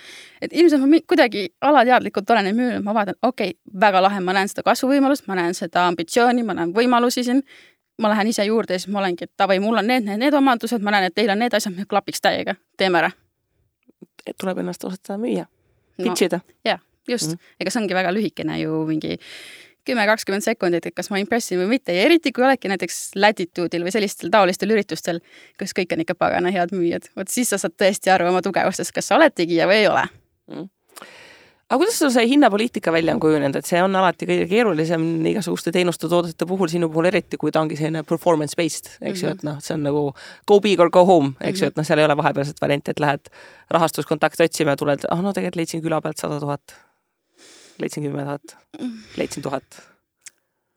et 0.48 0.52
ilmselt 0.52 0.86
ma 0.86 1.02
kuidagi 1.06 1.48
alateadlikult 1.60 2.30
olen 2.30 2.48
neid 2.48 2.58
müünud, 2.58 2.86
ma 2.86 2.94
vaatan, 2.94 3.18
okei 3.22 3.54
okay,, 3.54 3.80
väga 3.86 4.02
lahe, 4.02 4.20
ma 4.20 4.36
näen 4.38 4.48
seda 4.52 4.64
kasvuvõimalust, 4.70 5.28
ma 5.28 5.38
näen 5.40 5.54
seda 5.58 5.86
ambitsiooni, 5.90 6.46
ma 6.46 6.56
näen 6.58 6.74
võimalusi 6.76 7.24
siin 7.24 7.42
ma 8.02 8.12
lähen 8.12 8.30
ise 8.32 8.44
juurde 8.48 8.76
ja 8.76 8.82
siis 8.82 8.92
ma 8.92 9.00
olengi, 9.02 9.28
et 9.28 9.32
davai, 9.38 9.58
mul 9.62 9.80
on 9.80 9.88
need, 9.88 10.06
need, 10.06 10.20
need 10.20 10.36
omadused, 10.36 10.84
ma 10.84 10.94
näen, 10.94 11.08
et 11.10 11.16
teil 11.16 11.30
on 11.32 11.40
need 11.42 11.54
asjad, 11.56 11.78
klapiks 11.88 12.24
täiega, 12.24 12.56
teeme 12.80 13.02
ära. 13.02 13.10
tuleb 14.38 14.62
ennast 14.62 14.84
osata 14.86 15.18
müüa, 15.18 15.48
pitch 15.98 16.28
ida 16.28 16.42
no,. 16.42 16.54
jah, 16.64 16.80
just 17.08 17.32
mm, 17.32 17.32
-hmm. 17.32 17.60
ega 17.60 17.70
see 17.70 17.82
ongi 17.82 17.94
väga 17.94 18.12
lühikene 18.14 18.58
ju 18.60 18.84
mingi 18.86 19.18
kümme, 19.84 20.06
kakskümmend 20.06 20.44
sekundit, 20.44 20.86
et 20.86 20.94
kas 20.94 21.10
ma 21.10 21.18
impressin 21.18 21.58
või 21.58 21.72
mitte 21.74 21.94
ja 21.94 22.04
eriti, 22.06 22.32
kui 22.32 22.44
oledki 22.44 22.68
näiteks 22.70 23.16
Latitude'il 23.16 23.82
või 23.82 23.90
sellistel 23.90 24.30
taolistel 24.30 24.70
üritustel, 24.70 25.18
kus 25.58 25.74
kõik 25.74 25.92
on 25.92 26.04
ikka 26.04 26.14
pagana 26.14 26.52
head 26.54 26.70
müüjad, 26.72 27.08
vot 27.16 27.28
siis 27.28 27.50
sa 27.50 27.58
saad 27.58 27.74
tõesti 27.74 28.12
aru 28.14 28.28
oma 28.30 28.42
tugevustest, 28.42 28.92
kas 28.94 29.10
sa 29.10 29.18
oled 29.18 29.34
tegija 29.34 29.66
või 29.66 29.82
ei 29.82 29.88
ole 29.88 30.06
mm. 30.06 30.54
-hmm 30.54 30.70
aga 31.72 31.80
kuidas 31.80 31.96
sul 31.96 32.10
see 32.12 32.26
hinnapoliitika 32.28 32.92
välja 32.92 33.14
on 33.14 33.20
kujunenud, 33.20 33.56
et 33.56 33.64
see 33.66 33.80
on 33.80 33.94
alati 33.96 34.26
kõige 34.28 34.44
keerulisem 34.50 35.04
igasuguste 35.30 35.72
teenuste, 35.72 36.08
toodete 36.10 36.44
puhul, 36.48 36.68
sinu 36.68 36.90
puhul 36.92 37.08
eriti, 37.08 37.38
kui 37.40 37.52
ta 37.54 37.62
ongi 37.64 37.78
selline 37.78 38.02
performance 38.04 38.58
based, 38.58 38.90
eks 39.00 39.00
mm 39.00 39.14
-hmm. 39.14 39.22
ju, 39.22 39.30
et 39.30 39.44
noh, 39.48 39.60
see 39.64 39.74
on 39.74 39.86
nagu 39.88 40.02
go 40.48 40.60
big 40.60 40.80
or 40.80 40.90
go 40.90 41.06
home, 41.08 41.32
eks 41.40 41.40
mm 41.40 41.48
-hmm. 41.48 41.62
ju, 41.62 41.66
et 41.68 41.76
noh, 41.76 41.86
seal 41.86 41.98
ei 41.98 42.04
ole 42.04 42.16
vahepealset 42.16 42.60
varianti, 42.60 42.90
et 42.90 43.00
lähed 43.00 43.32
rahastuskontakti 43.70 44.44
otsima 44.44 44.70
ja 44.70 44.76
tuled, 44.76 45.06
ah 45.10 45.22
no 45.22 45.32
tegelikult 45.32 45.56
leidsin 45.56 45.82
küla 45.82 46.00
pealt 46.00 46.18
sada 46.18 46.40
tuhat, 46.40 46.76
leidsin 47.78 48.02
kümme 48.04 48.22
tuhat, 48.22 48.56
leidsin 49.16 49.42
tuhat. 49.42 49.64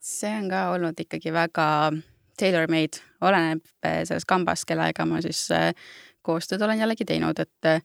see 0.00 0.38
on 0.38 0.48
ka 0.48 0.70
olnud 0.70 1.00
ikkagi 1.00 1.32
väga 1.32 1.92
tailor-made, 2.38 3.02
oleneb 3.20 3.60
eh, 3.82 4.04
sellest 4.04 4.26
kambast, 4.26 4.64
kellega 4.64 5.04
ma 5.04 5.20
siis 5.20 5.50
eh, 5.50 5.74
koostööd 6.22 6.62
olen 6.62 6.78
jällegi 6.78 7.04
teinud, 7.04 7.38
et 7.38 7.64
eh, 7.64 7.82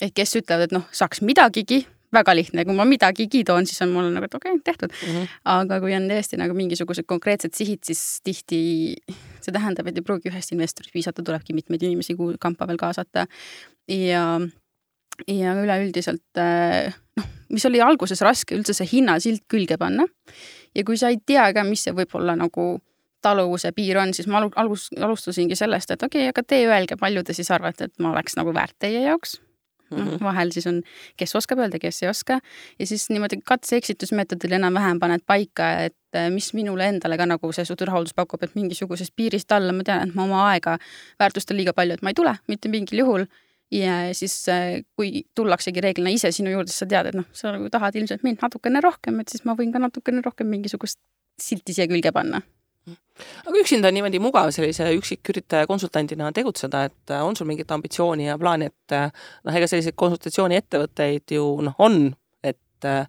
et 0.00 0.14
kes 0.14 0.36
ütlevad, 0.36 0.62
et 0.62 0.72
noh, 0.72 0.84
saaks 0.92 1.22
midagigi 1.24 1.86
väga 2.14 2.34
lihtne, 2.36 2.64
kui 2.66 2.76
ma 2.76 2.86
midagigi 2.88 3.42
toon, 3.46 3.66
siis 3.68 3.80
on 3.84 3.92
mul 3.94 4.10
nagu, 4.14 4.26
et 4.28 4.36
okei 4.38 4.54
okay,, 4.54 4.62
tehtud 4.64 4.92
mm. 4.92 5.14
-hmm. 5.14 5.38
aga 5.56 5.80
kui 5.82 5.94
on 5.96 6.08
tõesti 6.10 6.38
nagu 6.40 6.54
mingisugused 6.54 7.06
konkreetsed 7.06 7.54
sihid, 7.54 7.82
siis 7.84 8.20
tihti 8.24 8.60
see 9.40 9.52
tähendab, 9.52 9.86
et 9.86 9.98
ei 9.98 10.06
pruugi 10.06 10.30
ühest 10.30 10.52
investorist 10.54 10.92
piisata, 10.94 11.22
tulebki 11.22 11.54
mitmeid 11.56 11.82
inimesi 11.82 12.16
kampa 12.40 12.66
veel 12.66 12.78
kaasata. 12.80 13.26
ja, 13.88 14.40
ja 15.26 15.54
üleüldiselt 15.62 16.42
noh, 17.16 17.30
mis 17.48 17.66
oli 17.66 17.80
alguses 17.80 18.20
raske 18.20 18.56
üldse 18.56 18.74
see 18.74 18.88
hinnasilt 18.92 19.44
külge 19.48 19.78
panna. 19.78 20.06
ja 20.74 20.84
kui 20.84 20.96
sa 20.96 21.08
ei 21.08 21.18
tea 21.26 21.52
ka, 21.52 21.64
mis 21.64 21.84
see 21.84 21.92
võib 21.92 22.14
olla 22.14 22.36
nagu 22.36 22.80
taluvuse 23.22 23.72
piir 23.72 23.98
on, 23.98 24.12
siis 24.14 24.28
ma 24.30 24.38
algus, 24.38 24.88
alustasingi 25.00 25.56
sellest, 25.56 25.90
et 25.90 26.02
okei 26.02 26.28
okay,, 26.28 26.34
aga 26.34 26.42
teie 26.46 26.68
öelge, 26.68 26.96
palju 27.00 27.24
te 27.26 27.34
siis 27.34 27.50
arvate, 27.50 27.84
et 27.84 27.98
ma 27.98 28.12
oleks 28.12 28.36
nagu 28.36 28.54
väärt 28.54 28.76
teie 28.78 29.02
jaoks 29.02 29.40
noh 29.90 29.98
-hmm., 30.06 30.24
vahel 30.24 30.52
siis 30.54 30.66
on, 30.66 30.82
kes 31.16 31.34
oskab 31.38 31.60
öelda, 31.62 31.78
kes 31.82 32.02
ei 32.02 32.08
oska. 32.08 32.40
Ja 32.78 32.86
siis 32.86 33.08
niimoodi 33.10 33.38
katse-eksitusmeetodil 33.44 34.56
enam-vähem 34.58 35.00
paned 35.00 35.24
paika, 35.26 35.70
et 35.88 35.96
äh, 36.16 36.30
mis 36.30 36.52
minule 36.54 36.88
endale 36.88 37.16
ka 37.16 37.26
nagu 37.26 37.52
see 37.52 37.64
suht 37.64 37.80
rahuldus 37.80 38.14
pakub, 38.14 38.42
et 38.42 38.54
mingisugusest 38.54 39.12
piirist 39.16 39.52
alla. 39.52 39.72
Ma 39.72 39.82
tean, 39.82 40.08
et 40.08 40.14
ma 40.14 40.24
oma 40.24 40.46
aega 40.52 40.78
väärtustan 41.20 41.56
liiga 41.56 41.72
palju, 41.72 41.94
et 41.94 42.02
ma 42.02 42.10
ei 42.10 42.14
tule 42.14 42.36
mitte 42.48 42.68
mingil 42.68 43.04
juhul. 43.04 43.26
Ja 43.70 44.14
siis, 44.14 44.48
äh, 44.48 44.82
kui 44.96 45.24
tullaksegi 45.34 45.80
reeglina 45.80 46.10
ise 46.10 46.30
sinu 46.32 46.50
juurde, 46.50 46.70
siis 46.70 46.84
sa 46.84 46.86
tead, 46.86 47.06
et 47.06 47.14
noh, 47.18 47.26
sa 47.32 47.52
nagu 47.52 47.70
tahad 47.70 47.96
ilmselt 47.98 48.22
mind 48.22 48.38
natukene 48.42 48.80
rohkem, 48.80 49.20
et 49.20 49.28
siis 49.28 49.44
ma 49.44 49.54
võin 49.58 49.72
ka 49.72 49.82
natukene 49.82 50.22
rohkem 50.22 50.46
mingisugust 50.46 51.00
silti 51.42 51.74
siia 51.74 51.88
külge 51.90 52.12
panna 52.12 52.40
aga 53.46 53.60
üksinda 53.60 53.90
on 53.90 53.96
niimoodi 53.96 54.20
mugav 54.22 54.52
sellise 54.54 54.88
üksiküritaja 54.96 55.68
konsultandina 55.70 56.30
tegutseda, 56.36 56.86
et 56.90 57.14
äh, 57.14 57.24
on 57.24 57.36
sul 57.36 57.48
mingit 57.48 57.70
ambitsiooni 57.72 58.28
ja 58.28 58.38
plaani, 58.40 58.70
et 58.72 58.96
äh, 58.96 59.10
noh, 59.44 59.58
ega 59.58 59.68
selliseid 59.70 59.96
konsultatsiooniettevõtteid 59.98 61.36
ju 61.36 61.44
noh, 61.66 61.76
on, 61.82 62.10
et 62.44 62.88
äh, 62.88 63.06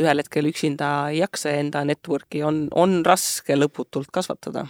ühel 0.00 0.22
hetkel 0.22 0.50
üksinda 0.50 1.10
ei 1.10 1.20
jaksa 1.20 1.56
enda 1.58 1.84
network'i, 1.88 2.44
on, 2.46 2.68
on 2.72 3.00
raske 3.06 3.58
lõputult 3.58 4.12
kasvatada 4.14 4.66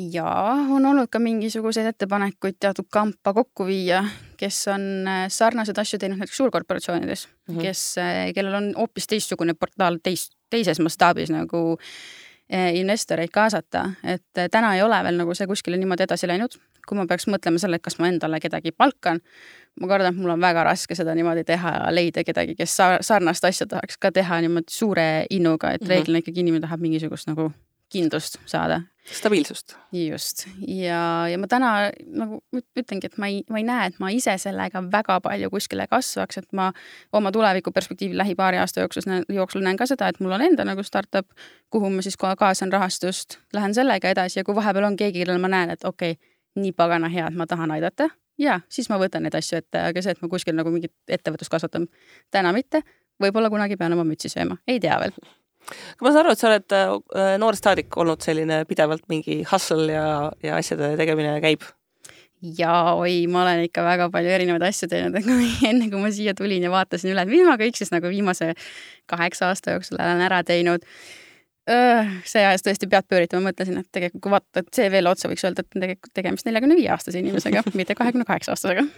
jaa, 0.00 0.54
on 0.70 0.86
olnud 0.86 1.10
ka 1.12 1.18
mingisuguseid 1.20 1.90
ettepanekuid 1.90 2.60
teatud 2.62 2.86
kampa 2.92 3.34
kokku 3.36 3.66
viia, 3.68 4.04
kes 4.40 4.62
on 4.72 5.10
sarnaseid 5.28 5.80
asju 5.82 5.98
teinud 6.00 6.22
näiteks 6.22 6.38
suurkorporatsioonides 6.38 7.26
mm, 7.26 7.56
-hmm. 7.56 7.62
kes, 7.66 7.82
kellel 8.34 8.54
on 8.54 8.70
hoopis 8.78 9.10
teistsugune 9.10 9.54
portaal 9.58 9.98
teis, 10.02 10.30
teises 10.50 10.80
mastaabis 10.80 11.34
nagu 11.34 11.76
investoreid 12.74 13.30
kaasata, 13.32 13.84
et 14.04 14.38
eh, 14.38 14.48
täna 14.50 14.74
ei 14.74 14.82
ole 14.82 14.98
veel 15.04 15.20
nagu 15.20 15.34
see 15.34 15.46
kuskile 15.46 15.78
niimoodi 15.80 16.06
edasi 16.06 16.28
läinud. 16.28 16.58
kui 16.88 16.96
ma 16.98 17.04
peaks 17.06 17.28
mõtlema 17.30 17.60
selle, 17.60 17.76
et 17.78 17.82
kas 17.84 18.00
ma 18.00 18.08
endale 18.10 18.40
kedagi 18.42 18.72
palkan, 18.72 19.20
ma 19.80 19.86
kardan, 19.86 20.14
et 20.14 20.18
mul 20.18 20.32
on 20.32 20.40
väga 20.42 20.64
raske 20.66 20.96
seda 20.98 21.14
niimoodi 21.14 21.44
teha 21.46 21.70
ja 21.76 21.92
leida 21.94 22.24
kedagi, 22.26 22.56
kes 22.58 22.74
sarnast 23.06 23.44
asja 23.44 23.66
tahaks 23.70 24.00
ka 24.00 24.10
teha 24.10 24.40
niimoodi 24.40 24.74
suure 24.74 25.26
innuga, 25.30 25.70
et 25.72 25.82
-hmm. 25.82 25.88
reeglina 25.88 26.18
ikkagi 26.18 26.40
inimene 26.40 26.66
tahab 26.66 26.80
mingisugust 26.80 27.28
nagu 27.28 27.52
kindlust 27.90 28.38
saada. 28.46 28.80
stabiilsust. 29.10 29.74
just, 29.92 30.44
ja, 30.68 31.28
ja 31.28 31.38
ma 31.38 31.48
täna 31.50 31.70
nagu 32.06 32.40
ütlengi, 32.54 33.08
et 33.08 33.16
ma 33.18 33.26
ei, 33.26 33.40
ma 33.50 33.58
ei 33.58 33.64
näe, 33.66 33.88
et 33.90 33.98
ma 33.98 34.10
ise 34.14 34.36
sellega 34.38 34.82
väga 34.92 35.16
palju 35.24 35.50
kuskile 35.50 35.86
kasvaks, 35.90 36.38
et 36.38 36.52
ma 36.52 36.68
oma 37.12 37.32
tulevikuperspektiivi 37.34 38.16
lähi 38.16 38.36
paari 38.38 38.60
aasta 38.62 38.84
jooksul, 38.84 39.08
jooksul 39.34 39.64
näen 39.66 39.80
ka 39.80 39.88
seda, 39.90 40.08
et 40.08 40.20
mul 40.20 40.36
on 40.36 40.44
enda 40.46 40.66
nagu 40.68 40.84
startup, 40.86 41.26
kuhu 41.70 41.90
ma 41.90 42.06
siis 42.06 42.16
kohe 42.20 42.36
kaasan 42.38 42.72
rahastust, 42.72 43.40
lähen 43.56 43.74
sellega 43.74 44.14
edasi 44.14 44.40
ja 44.40 44.46
kui 44.46 44.54
vahepeal 44.54 44.92
on 44.92 45.00
keegi, 45.00 45.24
kellel 45.24 45.42
ma 45.42 45.50
näen, 45.50 45.74
et 45.74 45.84
okei 45.84 46.14
okay,, 46.14 46.34
nii 46.60 46.72
pagana 46.76 47.10
hea, 47.10 47.26
et 47.30 47.38
ma 47.38 47.46
tahan 47.50 47.74
aidata, 47.74 48.10
ja 48.38 48.60
siis 48.68 48.90
ma 48.92 49.00
võtan 49.00 49.26
neid 49.26 49.34
asju 49.38 49.58
ette, 49.58 49.82
aga 49.90 50.02
see, 50.02 50.14
et 50.14 50.22
ma 50.22 50.30
kuskil 50.30 50.54
nagu 50.54 50.70
mingit 50.70 50.94
ettevõtlust 51.08 51.50
kasvatan, 51.50 51.90
täna 52.30 52.54
mitte, 52.54 52.84
võib-olla 53.22 53.50
kunagi 53.50 53.80
pean 53.80 53.96
oma 53.96 54.06
mütsi 54.06 54.30
sööma, 54.30 54.60
ei 54.68 54.78
tea 54.82 54.98
veel 55.02 55.16
aga 55.70 56.06
ma 56.06 56.12
saan 56.12 56.24
aru, 56.24 56.34
et 56.34 56.40
sa 56.42 56.48
oled 56.50 56.76
äh, 56.76 57.34
noorest 57.40 57.66
saadik 57.66 58.00
olnud 58.00 58.24
selline 58.24 58.62
pidevalt 58.68 59.06
mingi 59.12 59.42
hustle 59.50 59.92
ja, 59.92 60.06
ja 60.44 60.56
asjade 60.60 60.94
tegemine 61.00 61.36
käib? 61.44 61.66
jaa, 62.40 62.94
oi, 62.96 63.26
ma 63.28 63.42
olen 63.44 63.66
ikka 63.66 63.84
väga 63.84 64.08
palju 64.12 64.30
erinevaid 64.32 64.64
asju 64.70 64.88
teinud, 64.90 65.18
et 65.18 65.26
kui 65.26 65.48
enne 65.70 65.90
kui 65.92 66.00
ma 66.02 66.12
siia 66.14 66.34
tulin 66.36 66.64
ja 66.64 66.72
vaatasin 66.72 67.12
üle, 67.12 67.24
et 67.26 67.32
mis 67.32 67.44
ma 67.46 67.58
kõik 67.60 67.76
siis 67.76 67.92
nagu 67.92 68.12
viimase 68.12 68.54
kaheksa 69.10 69.50
aasta 69.50 69.76
jooksul 69.76 70.00
olen 70.00 70.24
ära 70.24 70.40
teinud. 70.46 70.86
see 72.26 72.40
ajas 72.40 72.64
tõesti 72.66 72.88
pead 72.90 73.06
pööritama, 73.06 73.50
mõtlesin, 73.50 73.76
et 73.78 73.86
tegelikult 73.92 74.22
kui 74.24 74.32
vaadata 74.32 74.64
CV-le 74.74 75.10
otsa, 75.12 75.28
võiks 75.30 75.44
öelda, 75.44 75.62
et 75.62 75.76
on 75.76 75.84
tegelikult 75.84 76.12
tegemist 76.16 76.48
neljakümne 76.48 76.74
viie 76.74 76.88
aastase 76.90 77.20
inimesega 77.20 77.62
mitte 77.78 77.94
kahekümne 77.94 78.26
kaheksa 78.26 78.56
aastasega 78.56 78.88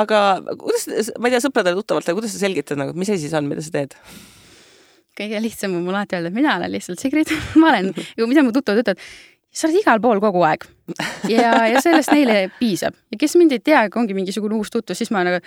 aga 0.00 0.18
kuidas, 0.58 0.88
ma 1.18 1.28
ei 1.28 1.34
tea, 1.34 1.42
sõpradele-tuttavatele, 1.44 2.16
kuidas 2.18 2.34
sa 2.34 2.42
selgitad 2.42 2.80
nagu, 2.80 2.96
mis 2.98 3.12
asi 3.12 3.28
see 3.28 3.38
on, 3.38 3.48
mida 3.50 3.62
sa 3.64 3.74
teed? 3.74 3.96
Kõige 5.20 5.42
lihtsam 5.44 5.76
on 5.76 5.84
mul 5.86 5.98
alati 5.98 6.18
öelda, 6.18 6.32
et 6.32 6.38
mina 6.38 6.56
olen 6.58 6.72
lihtsalt 6.74 7.02
Sigrid 7.02 7.32
ma 7.60 7.72
olen, 7.74 7.92
mida 8.30 8.44
mu 8.46 8.54
tuttavad 8.56 8.82
ütlevad, 8.84 9.04
sa 9.50 9.68
oled 9.68 9.80
igal 9.82 10.02
pool 10.02 10.22
kogu 10.22 10.44
aeg. 10.46 10.66
Ja, 11.28 11.66
ja 11.66 11.82
sellest 11.84 12.12
neile 12.14 12.50
piisab 12.58 12.96
ja 13.12 13.20
kes 13.20 13.36
mind 13.36 13.52
ei 13.52 13.62
tea, 13.64 13.86
ongi 13.96 14.16
mingisugune 14.16 14.54
uus 14.58 14.70
tutvus, 14.70 14.98
siis 14.98 15.10
ma 15.14 15.24
nagu 15.26 15.40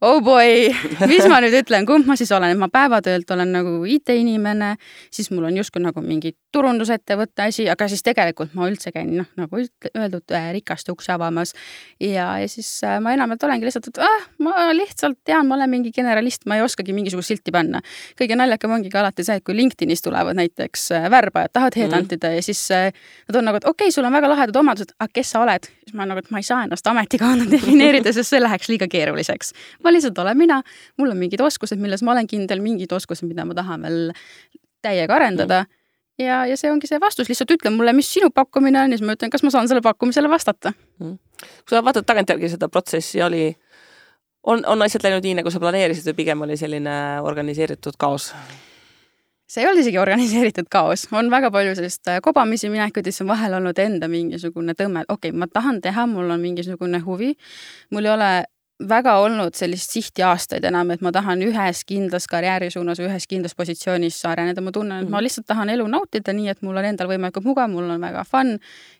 oh 0.00 0.20
boy, 0.22 0.68
mis 1.10 1.26
ma 1.26 1.40
nüüd 1.42 1.56
ütlen, 1.58 1.86
kumb 1.86 2.06
ma 2.06 2.14
siis 2.18 2.30
olen, 2.34 2.52
et 2.54 2.60
ma 2.60 2.68
päevatöölt 2.70 3.30
olen 3.34 3.50
nagu 3.56 3.72
IT-inimene, 3.88 4.76
siis 5.10 5.32
mul 5.32 5.48
on 5.48 5.56
justkui 5.58 5.82
nagu 5.82 6.02
mingi 6.04 6.36
turundusettevõtte 6.54 7.48
asi, 7.50 7.66
aga 7.70 7.88
siis 7.90 8.04
tegelikult 8.06 8.54
ma 8.56 8.68
üldse 8.70 8.92
käin 8.94 9.10
noh, 9.18 9.26
nagu 9.38 9.58
öeldud, 9.58 10.24
äh, 10.38 10.50
rikaste 10.54 10.94
ukse 10.94 11.12
avamas. 11.12 11.54
ja, 12.00 12.30
ja 12.38 12.46
siis 12.48 12.68
äh, 12.86 13.00
ma 13.02 13.12
enamalt 13.16 13.42
olengi 13.42 13.66
lihtsalt, 13.66 13.90
et 13.90 13.98
ah, 14.06 14.28
ma 14.44 14.68
lihtsalt 14.76 15.18
tean, 15.26 15.48
ma 15.50 15.58
olen 15.58 15.74
mingi 15.74 15.92
generalist, 15.94 16.46
ma 16.46 16.60
ei 16.60 16.62
oskagi 16.62 16.94
mingisugust 16.94 17.34
silti 17.34 17.54
panna. 17.54 17.82
kõige 18.20 18.38
naljakam 18.38 18.76
ongi 18.78 18.94
ka 18.94 19.02
alati 19.02 19.26
see, 19.26 19.40
et 19.42 19.44
kui 19.44 19.58
LinkedInis 19.58 20.04
tulevad 20.06 20.38
näiteks 20.38 20.92
äh, 20.94 21.10
värbajad, 21.10 21.56
tahavad 21.58 21.74
mhm. 21.74 21.82
headhuntida 21.82 22.28
mm 22.28 22.32
-hmm. 22.32 22.36
ja 22.36 22.42
siis 22.42 22.68
nad 22.70 23.36
on 23.36 23.50
nagu, 23.50 23.56
et 23.56 23.66
okei 23.66 23.88
okay,, 23.88 23.92
sul 23.92 24.04
on 24.04 24.12
väga 24.12 24.30
lahedad 24.30 24.56
omadused, 24.56 24.77
aga 24.98 25.10
kes 25.14 25.32
sa 25.34 25.42
oled? 25.44 25.68
siis 25.84 25.96
ma 25.98 26.06
nagu, 26.08 26.22
et 26.22 26.30
ma 26.34 26.42
ei 26.42 26.46
saa 26.46 26.64
ennast 26.66 26.86
ametikohana 26.90 27.48
defineerida, 27.54 28.12
sest 28.14 28.34
see 28.34 28.42
läheks 28.42 28.70
liiga 28.72 28.88
keeruliseks 28.90 29.52
ma 29.84 29.92
lihtsalt 29.94 30.18
olen 30.22 30.38
mina, 30.38 30.60
mul 31.00 31.12
on 31.14 31.20
mingid 31.20 31.42
oskused, 31.44 31.80
milles 31.82 32.04
ma 32.06 32.14
olen 32.14 32.30
kindel, 32.30 32.62
mingid 32.64 32.92
oskused, 32.94 33.26
mida 33.28 33.46
ma 33.48 33.56
tahan 33.58 33.86
veel 33.86 34.00
täiega 34.84 35.18
arendada 35.18 35.62
mm. 35.64 36.24
ja, 36.24 36.42
ja 36.50 36.58
see 36.60 36.72
ongi 36.72 36.90
see 36.90 37.00
vastus, 37.02 37.30
lihtsalt 37.30 37.56
ütle 37.56 37.72
mulle, 37.74 37.94
mis 37.96 38.10
sinu 38.12 38.30
pakkumine 38.34 38.82
on 38.84 38.94
ja 38.94 39.00
siis 39.00 39.06
ma 39.06 39.16
ütlen, 39.18 39.32
kas 39.34 39.44
ma 39.46 39.54
saan 39.54 39.70
selle 39.70 39.84
pakkumisele 39.84 40.30
vastata 40.30 40.74
mm.. 41.02 41.16
kui 41.62 41.74
sa 41.74 41.82
vaatad 41.84 42.06
tagantjärgi 42.08 42.54
seda 42.54 42.70
protsessi, 42.72 43.22
oli, 43.24 43.50
on, 44.46 44.64
on 44.66 44.86
asjad 44.86 45.06
läinud 45.06 45.26
nii, 45.26 45.40
nagu 45.42 45.52
sa 45.54 45.62
planeerisid 45.62 46.12
või 46.12 46.22
pigem 46.22 46.48
oli 46.48 46.58
selline 46.60 46.96
organiseeritud 47.26 47.98
kaos? 48.00 48.32
See 49.48 49.62
ei 49.62 49.68
olnud 49.68 49.82
isegi 49.82 49.98
organiseeritud 50.00 50.68
kaos, 50.70 51.06
on 51.12 51.30
väga 51.32 51.50
palju 51.54 51.74
sellist 51.78 52.08
äh, 52.12 52.20
kobamisi 52.24 52.70
minekuid 52.72 53.08
siis 53.08 53.24
on 53.24 53.32
vahel 53.32 53.56
olnud 53.58 53.78
enda 53.80 54.10
mingisugune 54.12 54.76
tõmme, 54.78 55.06
okei 55.08 55.32
okay,, 55.32 55.38
ma 55.38 55.48
tahan 55.48 55.80
teha, 55.84 56.06
mul 56.10 56.30
on 56.30 56.44
mingisugune 56.44 57.00
huvi. 57.06 57.34
mul 57.90 58.08
ei 58.08 58.12
ole 58.12 58.32
väga 58.88 59.16
olnud 59.18 59.56
sellist 59.58 59.90
sihti 59.90 60.22
aastaid 60.22 60.64
enam, 60.68 60.92
et 60.94 61.00
ma 61.02 61.10
tahan 61.14 61.40
ühes 61.42 61.80
kindlas 61.88 62.28
karjääri 62.30 62.70
suunas 62.70 63.00
või 63.00 63.08
ühes 63.08 63.26
kindlas 63.30 63.56
positsioonis 63.58 64.20
areneda, 64.30 64.62
ma 64.62 64.72
tunnen, 64.74 65.02
et 65.02 65.08
ma 65.08 65.16
mhm. 65.16 65.24
lihtsalt 65.26 65.48
tahan 65.50 65.72
elu 65.74 65.86
nautida 65.90 66.34
nii, 66.36 66.52
et 66.52 66.62
mul 66.62 66.78
on 66.78 66.86
endal 66.92 67.10
võimalikult 67.10 67.48
mugav, 67.48 67.70
mul 67.72 67.90
on 67.90 68.06
väga 68.06 68.22
fun 68.28 68.54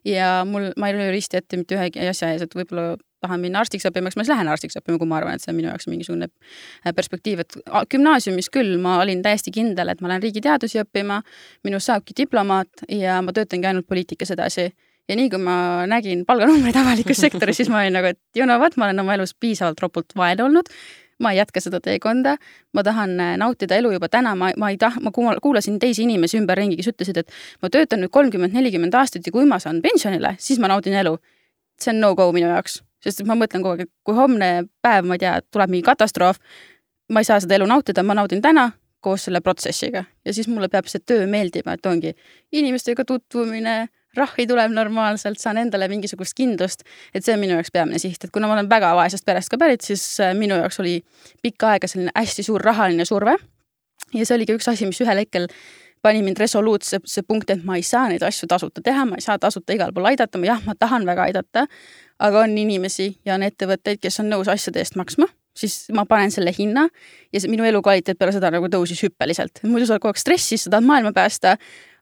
ja 0.06 0.42
mul, 0.48 0.72
ma 0.76 0.90
ei 0.90 0.98
löö 0.98 1.12
risti 1.14 1.38
ette 1.38 1.60
mitte 1.60 1.78
ühegi 1.78 2.08
asja 2.10 2.32
ees, 2.34 2.42
et 2.42 2.58
võib-olla 2.58 2.96
tahan 3.24 3.40
minna 3.42 3.62
arstiks 3.64 3.86
õppima, 3.88 4.10
eks 4.10 4.18
ma 4.18 4.24
siis 4.24 4.34
lähen 4.34 4.50
arstiks 4.52 4.78
õppima, 4.80 4.98
kui 5.00 5.10
ma 5.10 5.18
arvan, 5.20 5.38
et 5.38 5.44
see 5.44 5.52
on 5.52 5.58
minu 5.58 5.70
jaoks 5.70 5.88
mingisugune 5.90 6.28
äh, 6.28 6.92
perspektiiv, 6.94 7.44
et 7.44 7.56
gümnaasiumis 7.94 8.50
küll 8.54 8.76
ma 8.82 8.98
olin 9.02 9.22
täiesti 9.24 9.54
kindel, 9.54 9.90
et 9.92 10.02
ma 10.04 10.12
lähen 10.12 10.24
riigiteadusi 10.26 10.82
õppima, 10.84 11.22
minust 11.66 11.90
saabki 11.90 12.16
diplomaat 12.18 12.86
ja 12.92 13.20
ma 13.24 13.34
töötangi 13.34 13.70
ainult 13.70 13.88
poliitikas 13.90 14.34
edasi 14.36 14.70
ja 15.08 15.16
nii 15.16 15.30
kui 15.32 15.40
ma 15.42 15.58
nägin 15.88 16.24
palganumbreid 16.28 16.76
avalikus 16.76 17.20
sektoris, 17.24 17.60
siis 17.60 17.70
ma 17.72 17.82
olin 17.82 17.96
nagu, 17.96 18.12
et 18.12 18.20
you 18.36 18.46
know 18.46 18.60
what, 18.60 18.76
ma 18.76 18.88
olen 18.88 19.04
oma 19.04 19.16
elus 19.16 19.34
piisavalt 19.34 19.80
ropult 19.84 20.16
vaene 20.16 20.44
olnud. 20.44 20.72
ma 21.18 21.32
ei 21.34 21.40
jätka 21.40 21.58
seda 21.58 21.80
teekonda, 21.82 22.36
ma 22.78 22.82
tahan 22.86 23.16
äh, 23.20 23.32
nautida 23.42 23.74
elu 23.74 23.90
juba 23.90 24.06
täna, 24.08 24.36
ma, 24.38 24.52
ma 24.54 24.68
ei 24.70 24.76
taha, 24.78 25.00
ma 25.02 25.10
kuulasin 25.10 25.80
teisi 25.82 26.04
inimesi 26.04 26.38
ümberringi, 26.38 26.76
kes 26.78 26.92
ütlesid, 26.92 27.18
et 27.18 27.32
ma 27.58 27.70
töötan 27.74 28.04
nüüd 28.04 28.12
kolmkümmend, 28.14 28.54
nelikümmend 28.54 28.94
aastat 28.94 29.26
ja 29.26 29.34
kui 29.34 29.42
ma 29.42 29.58
saan 29.58 29.80
pensionile, 29.82 30.36
siis 30.38 30.62
ma 30.62 30.70
naudin 30.70 30.94
elu. 30.94 31.16
see 31.82 31.90
on 31.90 31.98
no-go 32.04 32.28
minu 32.32 32.46
jaoks, 32.46 32.78
sest 33.04 33.22
ma 33.28 33.36
mõtlen 33.38 33.62
kogu 33.64 33.76
aeg, 33.76 33.86
et 33.86 33.92
kui 34.04 34.16
homne 34.16 34.50
päev, 34.82 35.06
ma 35.06 35.18
ei 35.18 35.22
tea, 35.22 35.38
tuleb 35.52 35.72
mingi 35.72 35.86
katastroof, 35.86 36.40
ma 37.12 37.22
ei 37.22 37.28
saa 37.28 37.40
seda 37.40 37.56
elu 37.58 37.68
nautida, 37.70 38.02
ma 38.02 38.16
naudin 38.18 38.42
täna 38.44 38.70
koos 39.00 39.28
selle 39.28 39.40
protsessiga 39.40 40.02
ja 40.24 40.34
siis 40.34 40.48
mulle 40.50 40.68
peab 40.68 40.88
see 40.90 41.02
töö 41.06 41.26
meeldima, 41.30 41.76
et 41.78 41.86
ongi 41.86 42.14
inimestega 42.52 43.04
tutvumine 43.06 43.86
rahi 44.16 44.46
tuleb 44.48 44.72
normaalselt, 44.74 45.38
saan 45.38 45.60
endale 45.62 45.88
mingisugust 45.90 46.34
kindlust, 46.36 46.82
et 47.14 47.24
see 47.24 47.34
on 47.34 47.42
minu 47.42 47.54
jaoks 47.56 47.70
peamine 47.74 48.00
siht, 48.02 48.24
et 48.24 48.32
kuna 48.34 48.48
ma 48.48 48.56
olen 48.56 48.70
väga 48.70 48.94
vaesest 48.98 49.26
perest 49.26 49.52
ka 49.52 49.60
pärit, 49.60 49.84
siis 49.84 50.04
äh, 50.24 50.34
minu 50.38 50.58
jaoks 50.58 50.80
oli 50.82 50.98
pikka 51.44 51.74
aega 51.74 51.90
selline 51.90 52.14
hästi 52.16 52.46
suur 52.46 52.64
rahaline 52.64 53.04
surve. 53.08 53.36
ja 54.14 54.24
see 54.24 54.38
oli 54.38 54.48
ka 54.48 54.56
üks 54.56 54.70
asi, 54.72 54.88
mis 54.88 55.00
ühel 55.04 55.20
hetkel 55.20 55.48
pani 56.02 56.22
mind 56.22 56.38
resoluutsesse 56.40 57.22
punkti, 57.26 57.58
et 57.58 57.64
ma 57.64 57.78
ei 57.78 57.86
saa 57.86 58.08
neid 58.08 58.22
asju 58.22 58.48
tasuta 58.50 58.84
teha, 58.84 59.04
ma 59.08 59.18
ei 59.18 59.24
saa 59.24 59.38
tasuta 59.38 59.74
igal 59.76 59.92
pool 59.94 60.10
aidata, 60.10 60.40
jah, 60.44 60.62
ma 60.66 60.76
tahan 60.78 61.06
väga 61.08 61.28
aidata, 61.28 61.66
aga 62.18 62.46
on 62.46 62.56
inimesi 62.58 63.12
ja 63.26 63.34
on 63.34 63.46
ettevõtteid, 63.46 64.00
kes 64.02 64.20
on 64.22 64.32
nõus 64.32 64.50
asjade 64.52 64.82
eest 64.82 64.98
maksma 64.98 65.28
siis 65.58 65.88
ma 65.94 66.04
panen 66.08 66.32
selle 66.32 66.52
hinna 66.54 66.86
ja 67.32 67.40
see, 67.40 67.50
minu 67.50 67.66
elukvaliteet 67.68 68.18
peale 68.18 68.34
seda 68.34 68.50
nagu 68.54 68.68
tõusis 68.72 69.00
hüppeliselt. 69.06 69.62
muidu 69.66 69.86
sa 69.88 69.96
oled 69.96 70.04
kogu 70.04 70.14
aeg 70.14 70.22
stressis, 70.22 70.64
sa 70.64 70.72
tahad 70.74 70.86
maailma 70.86 71.12
päästa, 71.16 71.56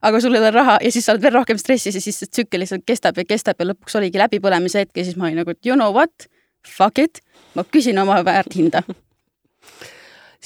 aga 0.06 0.20
sul 0.22 0.36
ei 0.36 0.42
ole 0.42 0.52
raha 0.54 0.78
ja 0.84 0.92
siis 0.92 1.06
sa 1.06 1.14
oled 1.14 1.24
veel 1.24 1.36
rohkem 1.38 1.60
stressis 1.60 1.96
ja 1.96 2.02
siis 2.04 2.20
see 2.22 2.30
tsükkel 2.30 2.62
lihtsalt 2.62 2.84
kestab 2.88 3.18
ja 3.20 3.26
kestab 3.28 3.60
ja 3.60 3.70
lõpuks 3.70 3.98
oligi 4.00 4.20
läbipõlemise 4.20 4.84
hetk 4.84 5.00
ja 5.00 5.06
siis 5.06 5.18
ma 5.18 5.30
olin 5.30 5.40
nagu, 5.42 5.56
et 5.56 5.68
you 5.68 5.78
know 5.78 5.94
what, 5.94 6.28
fuck 6.66 7.00
it, 7.02 7.22
ma 7.56 7.64
küsin 7.64 7.98
oma 8.02 8.20
väärthinda. 8.26 8.82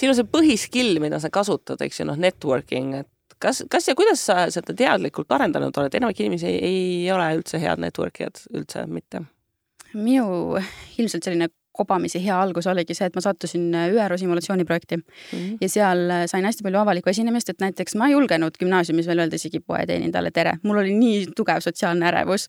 sinu 0.00 0.14
see 0.16 0.28
põhiskill, 0.36 1.00
mida 1.02 1.20
sa 1.20 1.32
kasutad, 1.32 1.80
eks 1.84 2.00
ju, 2.00 2.06
noh, 2.08 2.18
networking, 2.20 2.94
et 3.02 3.10
kas, 3.42 3.62
kas 3.70 3.88
ja 3.88 3.96
kuidas 3.98 4.22
sa 4.26 4.46
seda 4.52 4.74
teadlikult 4.76 5.32
arendanud 5.32 5.76
oled, 5.80 5.96
enamik 5.98 6.20
inimesi 6.22 6.48
ei, 6.50 6.60
ei 6.70 7.12
ole 7.12 7.28
üldse 7.38 7.60
head 7.62 7.82
network 7.82 8.22
ijad, 8.22 8.42
üldse 8.54 8.86
mitte? 8.90 9.24
minu 9.94 10.58
ilmselt 11.00 11.26
selline 11.26 11.48
kobamise 11.72 12.20
hea 12.22 12.36
algus 12.42 12.66
oligi 12.70 12.94
see, 12.96 13.08
et 13.10 13.16
ma 13.16 13.22
sattusin 13.24 13.68
äh, 13.74 13.88
ÜRO 13.94 14.18
simulatsiooniprojekti 14.18 14.96
mm 14.96 15.02
-hmm. 15.32 15.56
ja 15.60 15.68
seal 15.68 16.10
äh, 16.10 16.22
sain 16.26 16.44
hästi 16.44 16.62
palju 16.62 16.78
avalikku 16.78 17.10
esinemist, 17.10 17.48
et 17.48 17.60
näiteks 17.60 17.94
ma 17.94 18.08
ei 18.08 18.12
julgenud 18.12 18.58
gümnaasiumis 18.60 19.06
veel 19.06 19.18
öelda 19.18 19.36
isegi 19.36 19.60
poeteenindajale 19.60 20.30
tere, 20.30 20.52
mul 20.62 20.82
oli 20.82 20.94
nii 20.94 21.26
tugev 21.36 21.60
sotsiaalne 21.60 22.06
ärevus. 22.06 22.48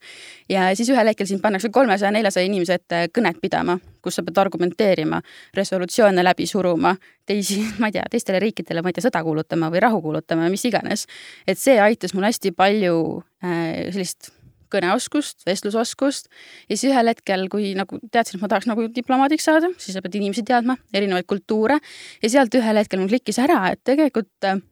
ja 0.49 0.75
siis 0.75 0.89
ühel 0.89 1.07
hetkel 1.07 1.27
sind 1.27 1.41
pannakse 1.41 1.69
kolmesaja, 1.69 2.11
neljasaja 2.11 2.45
inimese 2.45 2.73
ette 2.73 3.07
kõnet 3.17 3.39
pidama, 3.41 3.79
kus 4.01 4.15
sa 4.15 4.23
pead 4.23 4.37
argumenteerima, 4.37 5.21
resolutsioone 5.53 6.23
läbi 6.23 6.45
suruma, 6.45 6.95
teisi, 7.25 7.61
ma 7.79 7.87
ei 7.87 7.91
tea, 7.91 8.03
teistele 8.11 8.39
riikidele, 8.39 8.81
ma 8.81 8.89
ei 8.89 8.93
tea, 8.93 9.05
sõda 9.07 9.23
kuulutama 9.23 9.69
või 9.71 9.79
rahu 9.79 10.01
kuulutama, 10.01 10.49
mis 10.49 10.65
iganes. 10.65 11.05
et 11.47 11.57
see 11.57 11.79
aitas 11.79 12.13
mul 12.13 12.23
hästi 12.23 12.51
palju 12.51 13.23
äh, 13.43 13.91
sellist 13.91 14.40
kõneoskust, 14.71 15.43
vestlusoskust. 15.47 16.31
Ja 16.69 16.77
siis 16.77 16.91
ühel 16.91 17.11
hetkel, 17.11 17.47
kui 17.51 17.73
nagu 17.77 17.99
teadsin, 18.11 18.37
et 18.37 18.45
ma 18.45 18.49
tahaks 18.51 18.69
nagu 18.69 18.87
diplomaadiks 18.95 19.47
saada, 19.49 19.71
siis 19.81 19.97
sa 19.97 20.03
pead 20.03 20.17
inimesi 20.19 20.45
teadma, 20.47 20.77
erinevaid 20.93 21.27
kultuure. 21.29 21.79
Ja 22.23 22.33
sealt 22.33 22.55
ühel 22.57 22.81
hetkel 22.81 23.01
mul 23.01 23.11
klikkis 23.11 23.41
ära, 23.43 23.61
et 23.73 23.83
tegelikult 23.87 24.49
äh, 24.49 24.63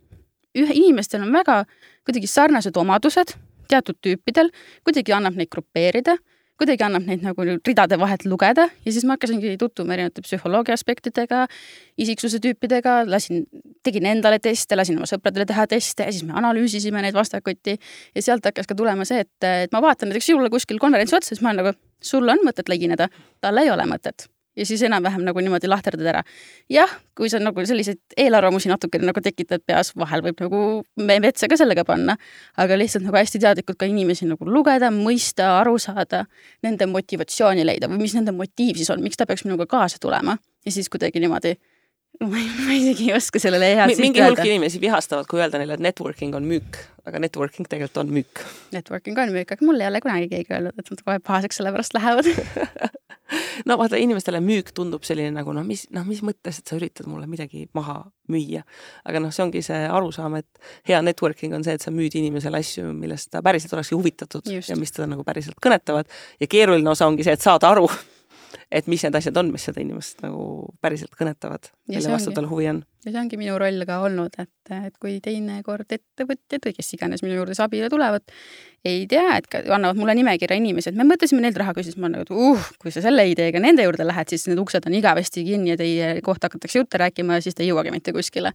ühe, 0.57 0.73
inimestel 0.73 1.23
on 1.25 1.35
väga 1.35 1.61
kuidagi 2.07 2.29
sarnased 2.31 2.77
omadused 2.79 3.35
teatud 3.69 3.99
tüüpidel, 4.01 4.49
kuidagi 4.87 5.13
annab 5.13 5.37
neid 5.37 5.51
grupeerida 5.53 6.17
kuidagi 6.59 6.85
annab 6.85 7.05
neid 7.07 7.23
nagu 7.23 7.45
ridade 7.47 7.97
vahelt 7.99 8.25
lugeda 8.27 8.67
ja 8.69 8.93
siis 8.93 9.05
ma 9.07 9.15
hakkasingi 9.15 9.55
tutvuma 9.61 9.95
erinevate 9.95 10.23
psühholoogia 10.25 10.75
aspektidega, 10.75 11.45
isiksuse 11.99 12.41
tüüpidega, 12.43 13.01
lasin, 13.09 13.45
tegin 13.85 14.09
endale 14.11 14.41
teste, 14.43 14.77
lasin 14.79 14.99
oma 14.99 15.07
sõpradele 15.09 15.47
teha 15.49 15.67
teste 15.71 16.07
ja 16.07 16.15
siis 16.15 16.25
me 16.27 16.35
analüüsisime 16.39 17.03
neid 17.05 17.17
vastakuti. 17.17 17.77
ja 18.15 18.25
sealt 18.25 18.45
hakkas 18.45 18.67
ka 18.67 18.75
tulema 18.75 19.07
see, 19.07 19.23
et, 19.25 19.47
et 19.65 19.71
ma 19.75 19.83
vaatan 19.85 20.11
näiteks 20.11 20.31
sulle 20.33 20.51
kuskil 20.51 20.81
konverentsi 20.81 21.15
otsa, 21.15 21.33
siis 21.33 21.45
ma 21.45 21.53
olen 21.53 21.63
nagu, 21.63 21.77
sul 22.01 22.27
on 22.27 22.43
mõtet 22.45 22.71
legineda, 22.71 23.09
tal 23.41 23.63
ei 23.63 23.71
ole 23.71 23.87
mõtet 23.89 24.29
ja 24.59 24.67
siis 24.67 24.83
enam-vähem 24.83 25.23
nagu 25.23 25.41
niimoodi 25.43 25.69
lahterdad 25.71 26.11
ära. 26.11 26.23
jah, 26.69 26.91
kui 27.15 27.29
sa 27.31 27.39
nagu 27.39 27.63
selliseid 27.65 28.19
eelarvamusi 28.19 28.71
natukene 28.71 29.07
nagu 29.09 29.23
tekitad 29.23 29.63
peas, 29.65 29.93
vahel 29.97 30.23
võib 30.25 30.43
nagu 30.43 30.61
metsa 30.99 31.47
ka 31.47 31.57
sellega 31.59 31.85
panna, 31.87 32.17
aga 32.59 32.77
lihtsalt 32.79 33.07
nagu 33.07 33.17
hästi 33.17 33.41
teadlikult 33.45 33.79
ka 33.79 33.89
inimesi 33.89 34.27
nagu 34.29 34.47
lugeda, 34.49 34.91
mõista, 34.93 35.55
aru 35.61 35.77
saada, 35.79 36.25
nende 36.65 36.89
motivatsiooni 36.91 37.65
leida 37.65 37.89
või 37.91 38.03
mis 38.03 38.15
nende 38.17 38.35
motiiv 38.35 38.79
siis 38.79 38.91
on, 38.93 39.03
miks 39.03 39.19
ta 39.19 39.27
peaks 39.29 39.47
minuga 39.47 39.69
kaasa 39.69 40.01
tulema 40.01 40.37
ja 40.65 40.71
siis 40.71 40.89
kuidagi 40.91 41.23
niimoodi 41.23 41.55
ma 42.19 42.37
ei, 42.39 42.47
ma 42.65 42.75
isegi 42.75 43.09
ei 43.09 43.15
oska 43.15 43.39
sellele 43.41 43.73
head 43.79 43.93
siit 43.93 44.03
mingi 44.03 44.23
hulk 44.23 44.43
inimesi 44.43 44.81
vihastavad, 44.83 45.27
kui 45.29 45.39
öelda 45.39 45.61
neile, 45.61 45.77
et 45.79 45.83
networking 45.83 46.35
on 46.35 46.47
müük, 46.49 46.81
aga 47.07 47.21
networking 47.23 47.69
tegelikult 47.69 48.01
on 48.03 48.13
müük. 48.19 48.43
Networking 48.75 49.19
on 49.23 49.31
müük, 49.35 49.53
aga 49.55 49.65
mulle 49.65 49.85
ei 49.85 49.91
ole 49.93 50.01
kunagi 50.03 50.31
keegi 50.31 50.57
öelnud, 50.57 50.75
et 50.75 50.91
nad 50.93 51.05
kohe 51.05 51.21
pahaseks 51.23 51.61
selle 51.61 51.71
pärast 51.75 51.95
lähevad 51.95 52.27
no 53.69 53.77
vaata, 53.79 53.97
inimestele 54.01 54.41
müük 54.43 54.71
tundub 54.75 55.05
selline 55.07 55.31
nagu 55.33 55.53
noh, 55.55 55.65
mis, 55.67 55.85
noh, 55.95 56.05
mis 56.07 56.21
mõttes, 56.25 56.59
et 56.61 56.69
sa 56.69 56.77
üritad 56.77 57.07
mulle 57.09 57.27
midagi 57.29 57.67
maha 57.77 58.01
müüa. 58.31 58.63
aga 59.07 59.23
noh, 59.23 59.33
see 59.35 59.45
ongi 59.45 59.63
see 59.65 59.79
arusaam, 59.87 60.39
et 60.39 60.71
hea 60.89 61.01
networking 61.05 61.55
on 61.55 61.65
see, 61.65 61.77
et 61.77 61.85
sa 61.85 61.93
müüd 61.93 62.15
inimesele 62.19 62.61
asju, 62.61 62.91
millest 62.97 63.31
ta 63.33 63.43
päriselt 63.45 63.75
olekski 63.77 63.97
huvitatud 63.97 64.49
Just. 64.49 64.71
ja 64.71 64.77
mis 64.79 64.93
teda 64.95 65.09
nagu 65.11 65.25
päriselt 65.27 65.59
kõnetavad. 65.63 66.09
ja 66.39 66.51
keeruline 66.51 66.89
osa 66.91 67.09
ongi 67.09 67.27
see, 67.27 67.37
et 67.37 67.45
saada 67.45 67.71
aru, 67.71 67.87
et 68.71 68.87
mis 68.87 69.01
need 69.03 69.15
asjad 69.17 69.37
on, 69.41 69.49
mis 69.53 69.65
seda 69.65 69.81
inimest 69.81 70.21
nagu 70.21 70.69
päriselt 70.83 71.15
kõnetavad, 71.17 71.71
mille 71.89 72.13
vastu 72.13 72.33
tal 72.35 72.47
huvi 72.49 72.69
on. 72.69 72.83
ja 73.05 73.13
see 73.13 73.21
ongi 73.21 73.39
minu 73.39 73.57
roll 73.61 73.85
ka 73.89 74.01
olnud, 74.05 74.35
et, 74.41 74.73
et 74.75 74.97
kui 75.01 75.17
teinekord 75.25 75.89
ettevõtjad 75.89 76.67
või 76.67 76.75
kes 76.77 76.93
iganes 76.97 77.23
minu 77.25 77.39
juurde 77.39 77.57
abile 77.63 77.89
tulevad, 77.89 78.25
ei 78.87 79.03
tea, 79.11 79.39
et 79.39 79.47
ka, 79.51 79.59
annavad 79.75 79.97
mulle 79.99 80.13
nimekirja 80.15 80.55
inimesed, 80.59 80.95
me 80.95 81.03
mõtlesime 81.07 81.41
neilt 81.43 81.57
raha 81.59 81.73
küsida, 81.75 81.95
siis 81.95 81.99
ma 81.99 82.07
olen 82.07 82.19
nagu, 82.19 82.27
et 82.27 82.31
uh, 82.31 82.67
kui 82.79 82.93
sa 82.93 83.01
selle 83.03 83.25
ideega 83.27 83.59
nende 83.59 83.83
juurde 83.83 84.05
lähed, 84.07 84.29
siis 84.31 84.45
need 84.47 84.61
uksed 84.61 84.85
on 84.87 84.95
igavesti 84.95 85.43
kinni 85.47 85.73
ja 85.73 85.79
teie 85.79 86.11
kohta 86.23 86.47
hakatakse 86.47 86.79
jutte 86.79 87.01
rääkima 87.01 87.39
ja 87.39 87.43
siis 87.43 87.57
te 87.57 87.65
ei 87.65 87.71
jõuagi 87.71 87.91
mitte 87.91 88.13
kuskile. 88.15 88.53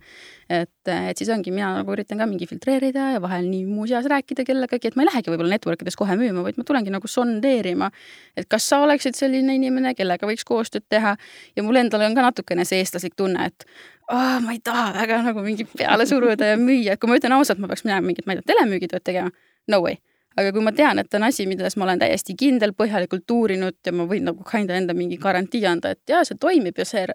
et, 0.49 0.71
et 0.89 1.21
siis 1.21 1.29
ongi, 1.35 1.53
mina 1.53 1.75
nagu 1.81 1.93
üritan 1.93 2.23
ka 2.23 2.29
mingi 2.31 2.49
filtreerida 2.49 3.11
ja 3.17 3.21
vahel 3.25 3.51
nii 3.51 3.67
muuseas 3.69 4.09
rääkida 4.09 4.47
kellegagi, 4.49 4.93
et 4.93 4.97
ma 4.97 5.05
ei 5.05 5.11
lähegi 5.11 5.33
võib-olla 5.35 5.57
network 5.57 5.85
ides 5.85 5.99
kohe 6.01 6.17
müüma, 6.21 6.45
vaid 6.47 6.61
ma 6.61 6.65
tulengi 6.69 6.95
nagu 6.95 7.11
sondeerima, 7.11 7.91
et 8.37 8.49
kas 8.49 8.69
sa 8.71 8.81
oleksid 8.85 9.19
selline 9.19 9.59
inimene, 9.59 9.93
kellega 10.05 10.29
võiks 10.29 10.47
koostööd 10.47 10.87
teha 10.93 11.17
ja 11.57 11.67
mul 11.67 11.81
endal 11.81 12.05
on 12.07 12.15
ka 12.15 12.29
natukene 12.29 12.67
see 12.69 12.83
eestlaslik 12.85 13.17
tunne, 13.19 13.49
et 13.51 13.67
oh, 14.13 14.41
ma 14.45 14.55
ei 14.55 14.61
taha 14.65 14.93
väga 14.99 15.21
nagu 15.29 15.45
mingit 15.45 15.73
peale 15.77 16.07
suruda 16.07 16.55
ja 16.55 16.61
müüa, 16.61 16.95
et 16.95 17.01
kui 17.03 17.11
ma 17.11 17.19
ütlen 17.19 17.37
ausalt, 17.37 17.63
ma 17.63 17.71
peaks 17.71 17.87
minema 17.87 18.05
mingit, 18.05 18.27
ma 18.27 18.37
ei 18.37 18.43
tea, 18.43 18.53
telemüügitööd 18.53 19.07
tegema, 19.07 19.33
no 19.73 19.81
way. 19.85 19.99
aga 20.35 20.51
kui 20.51 20.65
ma 20.67 20.73
tean, 20.75 20.99
et 20.99 21.15
on 21.15 21.23
asi, 21.29 21.47
milles 21.47 21.77
ma 21.79 21.87
olen 21.87 22.01
täiesti 22.03 22.35
kindel, 22.39 22.73
põhjalikult 22.75 23.31
uurinud 23.31 23.77
ja 23.87 23.93
ma 23.95 24.07
võin 24.11 24.25
nagu 24.27 24.47
kinda 24.49 24.75
enda 24.75 24.97
mingi 24.97 25.19
garantii 25.23 25.67
anda, 25.71 25.95
et 25.95 26.03
jaa, 26.11 26.25
see 26.27 26.39
toimib 26.41 26.79
ja 26.79 26.87
see 26.89 27.07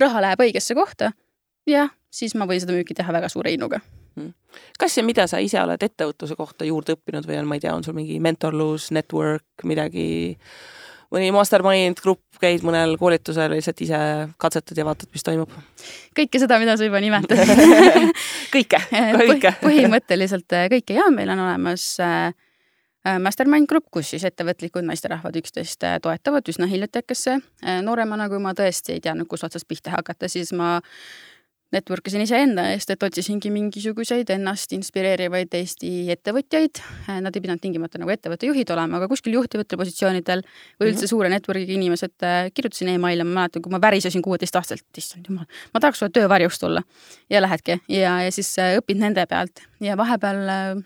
raha 0.00 0.24
läheb 0.24 0.44
õigesse 0.44 0.76
kohta, 0.76 1.12
jah, 1.66 1.94
siis 2.12 2.36
ma 2.36 2.48
võin 2.48 2.60
seda 2.60 2.76
müüki 2.76 2.96
teha 2.96 3.14
väga 3.16 3.32
suure 3.32 3.52
innuga 3.56 3.80
hmm. 4.16 4.32
kas 4.78 4.98
ja 4.98 5.04
mida 5.06 5.26
sa 5.30 5.40
ise 5.42 5.60
oled 5.62 5.82
ettevõtluse 5.82 6.36
kohta 6.38 6.68
juurde 6.68 6.96
õppinud 6.96 7.28
või 7.28 7.40
on, 7.40 7.48
ma 7.48 7.58
ei 7.58 7.64
tea, 7.64 7.74
on 7.76 7.84
sul 7.86 7.96
mingi 7.96 8.18
mentorlus, 8.22 8.90
network, 8.96 9.46
midagi 9.64 10.06
mõni 11.16 11.32
mastermind 11.34 12.00
grupp, 12.02 12.24
käid 12.40 12.64
mõnel 12.66 12.96
koolitusel, 13.00 13.54
lihtsalt 13.56 13.82
ise 13.86 14.00
katsetad 14.40 14.78
ja 14.78 14.86
vaatad, 14.86 15.10
mis 15.14 15.24
toimub? 15.26 15.52
kõike 16.16 16.40
seda, 16.42 16.58
mida 16.62 16.76
sa 16.76 16.88
juba 16.88 17.00
nimetasid 17.02 18.10
kõike, 18.54 18.80
kõike 19.32 19.54
põhimõtteliselt 19.62 20.56
äh, 20.56 20.68
kõike 20.72 20.98
ja 20.98 21.08
meil 21.14 21.32
on 21.34 21.46
olemas 21.48 21.94
äh, 22.04 22.28
Mastermind 23.22 23.68
grupp, 23.70 23.86
kus 23.94 24.08
siis 24.10 24.24
ettevõtlikud 24.26 24.82
naisterahvad 24.82 25.36
üksteist 25.38 25.84
toetavad 26.02 26.48
üsna 26.50 26.66
hiljutikesse. 26.66 27.36
nooremana, 27.86 28.26
kui 28.26 28.40
ma 28.42 28.50
tõesti 28.58 28.96
ei 28.96 29.02
teadnud, 29.04 29.28
kus 29.30 29.46
otsast 29.46 29.68
pihta 29.70 29.92
hakata, 29.94 30.26
siis 30.26 30.50
ma 30.50 30.80
network 31.74 32.06
isin 32.10 32.22
iseenda 32.22 32.68
eest, 32.72 32.90
et 32.92 33.02
otsisingi 33.02 33.50
mingisuguseid 33.54 34.30
ennast 34.36 34.72
inspireerivaid 34.76 35.54
Eesti 35.58 35.90
ettevõtjaid. 36.14 36.80
Nad 37.24 37.36
ei 37.36 37.44
pidanud 37.44 37.62
tingimata 37.62 38.00
nagu 38.00 38.12
ettevõtte 38.14 38.48
juhid 38.50 38.70
olema, 38.74 39.00
aga 39.00 39.10
kuskil 39.10 39.34
juhtivatel 39.36 39.80
positsioonidel 39.80 40.44
või 40.46 40.90
üldse 40.92 41.06
mhm. 41.06 41.12
suure 41.12 41.30
network'iga 41.32 41.76
inimesed, 41.76 42.16
äh, 42.26 42.48
kirjutasin 42.54 42.94
email'e, 42.94 43.26
ma 43.26 43.42
mäletan, 43.42 43.64
kui 43.64 43.74
ma 43.74 43.82
värisesin 43.82 44.24
kuueteistaastaselt, 44.24 44.88
issand 44.98 45.26
jumal, 45.30 45.48
ma 45.74 45.82
tahaks 45.82 46.02
sulle 46.02 46.14
töövarjus 46.14 46.60
tulla. 46.62 46.84
ja 47.30 47.42
lähedki 47.42 47.80
ja, 47.88 48.20
ja 48.22 48.32
siis 48.32 48.52
äh, 48.62 48.76
õpid 48.80 49.00
nende 49.02 49.26
pealt 49.26 49.64
ja 49.82 49.96
vahepeal 49.98 50.42
äh, 50.48 50.84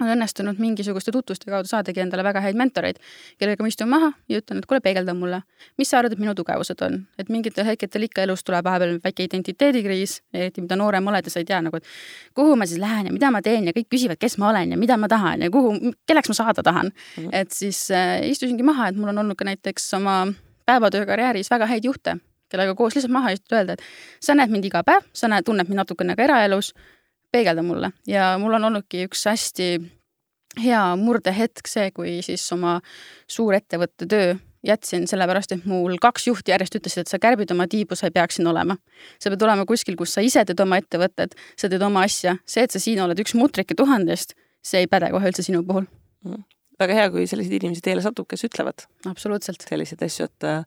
on 0.00 0.08
õnnestunud 0.08 0.58
mingisuguste 0.62 1.12
tutvuste 1.12 1.50
kaudu 1.50 1.68
saadagi 1.68 2.00
endale 2.00 2.24
väga 2.24 2.40
häid 2.44 2.56
mentoreid, 2.58 2.98
kellega 3.40 3.64
ma 3.64 3.70
istun 3.70 3.90
maha 3.90 4.10
ja 4.30 4.40
ütlen, 4.40 4.62
et 4.62 4.68
kuule, 4.68 4.80
peegelda 4.84 5.14
mulle, 5.16 5.42
mis 5.80 5.90
sa 5.92 5.98
arvad, 6.00 6.14
et 6.16 6.22
minu 6.22 6.34
tugevused 6.38 6.80
on, 6.86 7.02
et 7.20 7.28
mingitel 7.32 7.66
hetkedel 7.68 8.08
ikka 8.08 8.24
elus 8.26 8.44
tuleb 8.46 8.64
vahepeal 8.66 8.96
väike 9.04 9.26
identiteedikriis, 9.28 10.18
eriti 10.34 10.64
mida 10.64 10.78
noorem 10.80 11.12
oled 11.12 11.28
ja 11.28 11.34
sa 11.34 11.42
ei 11.42 11.48
tea 11.48 11.60
nagu, 11.64 11.76
et 11.76 11.92
kuhu 12.38 12.56
ma 12.56 12.68
siis 12.68 12.80
lähen 12.82 13.10
ja 13.10 13.14
mida 13.14 13.30
ma 13.34 13.42
teen 13.44 13.68
ja 13.68 13.76
kõik 13.76 13.90
küsivad, 13.92 14.20
kes 14.22 14.38
ma 14.42 14.48
olen 14.50 14.74
ja 14.74 14.80
mida 14.80 14.96
ma 14.96 15.10
tahan 15.12 15.44
ja 15.44 15.52
kuhu, 15.52 15.92
kelleks 16.08 16.32
ma 16.32 16.38
saada 16.40 16.64
tahan 16.64 16.88
mm. 16.88 17.24
-hmm. 17.24 17.28
et 17.42 17.50
siis 17.52 17.90
äh, 17.90 18.24
istusingi 18.30 18.62
maha, 18.62 18.88
et 18.88 18.96
mul 18.96 19.12
on 19.12 19.18
olnud 19.18 19.36
ka 19.36 19.44
näiteks 19.44 19.92
oma 20.00 20.32
päevatöö 20.66 21.06
karjääris 21.06 21.50
väga 21.50 21.66
häid 21.66 21.84
juhte, 21.84 22.16
kellega 22.48 22.74
koos 22.74 22.94
lihtsalt 22.94 23.12
maha 23.12 23.30
istuda, 23.30 23.60
öelda, 23.60 23.72
et 23.72 23.82
sa 24.20 24.34
näed 24.34 24.50
mind 24.50 24.64
iga 24.64 24.82
päev, 24.82 25.04
sa 25.12 25.28
näed, 25.28 25.44
tunned 25.44 25.68
mind 25.68 25.84
natukene 25.84 26.16
ka 26.16 26.22
eraelus 26.22 26.74
peegelda 27.32 27.64
mulle 27.64 27.92
ja 28.06 28.34
mul 28.40 28.58
on 28.58 28.70
olnudki 28.70 29.06
üks 29.08 29.26
hästi 29.28 29.68
hea 30.60 30.84
murdehetk 31.00 31.68
see, 31.68 31.90
kui 31.96 32.18
siis 32.24 32.44
oma 32.52 32.78
suurettevõtte 33.30 34.08
töö 34.08 34.34
jätsin, 34.66 35.08
sellepärast 35.10 35.56
et 35.56 35.64
mul 35.66 35.96
kaks 36.00 36.28
juhti 36.28 36.52
järjest 36.52 36.76
ütlesid, 36.78 37.04
et 37.04 37.10
sa 37.10 37.18
kärbid 37.22 37.50
oma 37.54 37.66
tiibu, 37.70 37.96
sa 37.98 38.08
ei 38.08 38.14
peaks 38.14 38.38
siin 38.38 38.46
olema. 38.46 38.76
sa 39.18 39.32
pead 39.32 39.42
olema 39.42 39.66
kuskil, 39.66 39.96
kus 39.98 40.14
sa 40.14 40.22
ise 40.22 40.44
teed 40.46 40.60
oma 40.62 40.78
ettevõtet, 40.78 41.34
sa 41.58 41.70
teed 41.72 41.82
oma 41.82 42.04
asja, 42.06 42.36
see, 42.46 42.62
et 42.62 42.74
sa 42.74 42.82
siin 42.82 43.00
oled 43.02 43.18
üks 43.18 43.34
mutrike 43.38 43.74
tuhandest, 43.78 44.36
see 44.62 44.84
ei 44.84 44.90
päde 44.90 45.10
kohe 45.10 45.32
üldse 45.32 45.42
sinu 45.46 45.64
puhul 45.66 45.88
mm.. 46.26 46.44
väga 46.82 47.00
hea, 47.00 47.10
kui 47.14 47.26
sellised 47.30 47.58
inimesed 47.58 47.84
teile 47.84 48.04
satub, 48.04 48.28
kes 48.30 48.46
ütlevad. 48.46 48.86
absoluutselt. 49.10 49.66
selliseid 49.68 50.06
asju, 50.06 50.30
et 50.30 50.46
äh, 50.46 50.62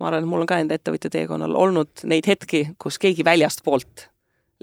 ma 0.00 0.10
arvan, 0.10 0.26
et 0.26 0.32
mul 0.32 0.42
on 0.42 0.50
ka 0.50 0.58
enda 0.64 0.78
ettevõtja 0.78 1.12
teekonnal 1.12 1.54
olnud 1.54 2.06
neid 2.10 2.26
hetki, 2.26 2.66
kus 2.82 2.98
keegi 2.98 3.24
väljastpoolt 3.26 4.08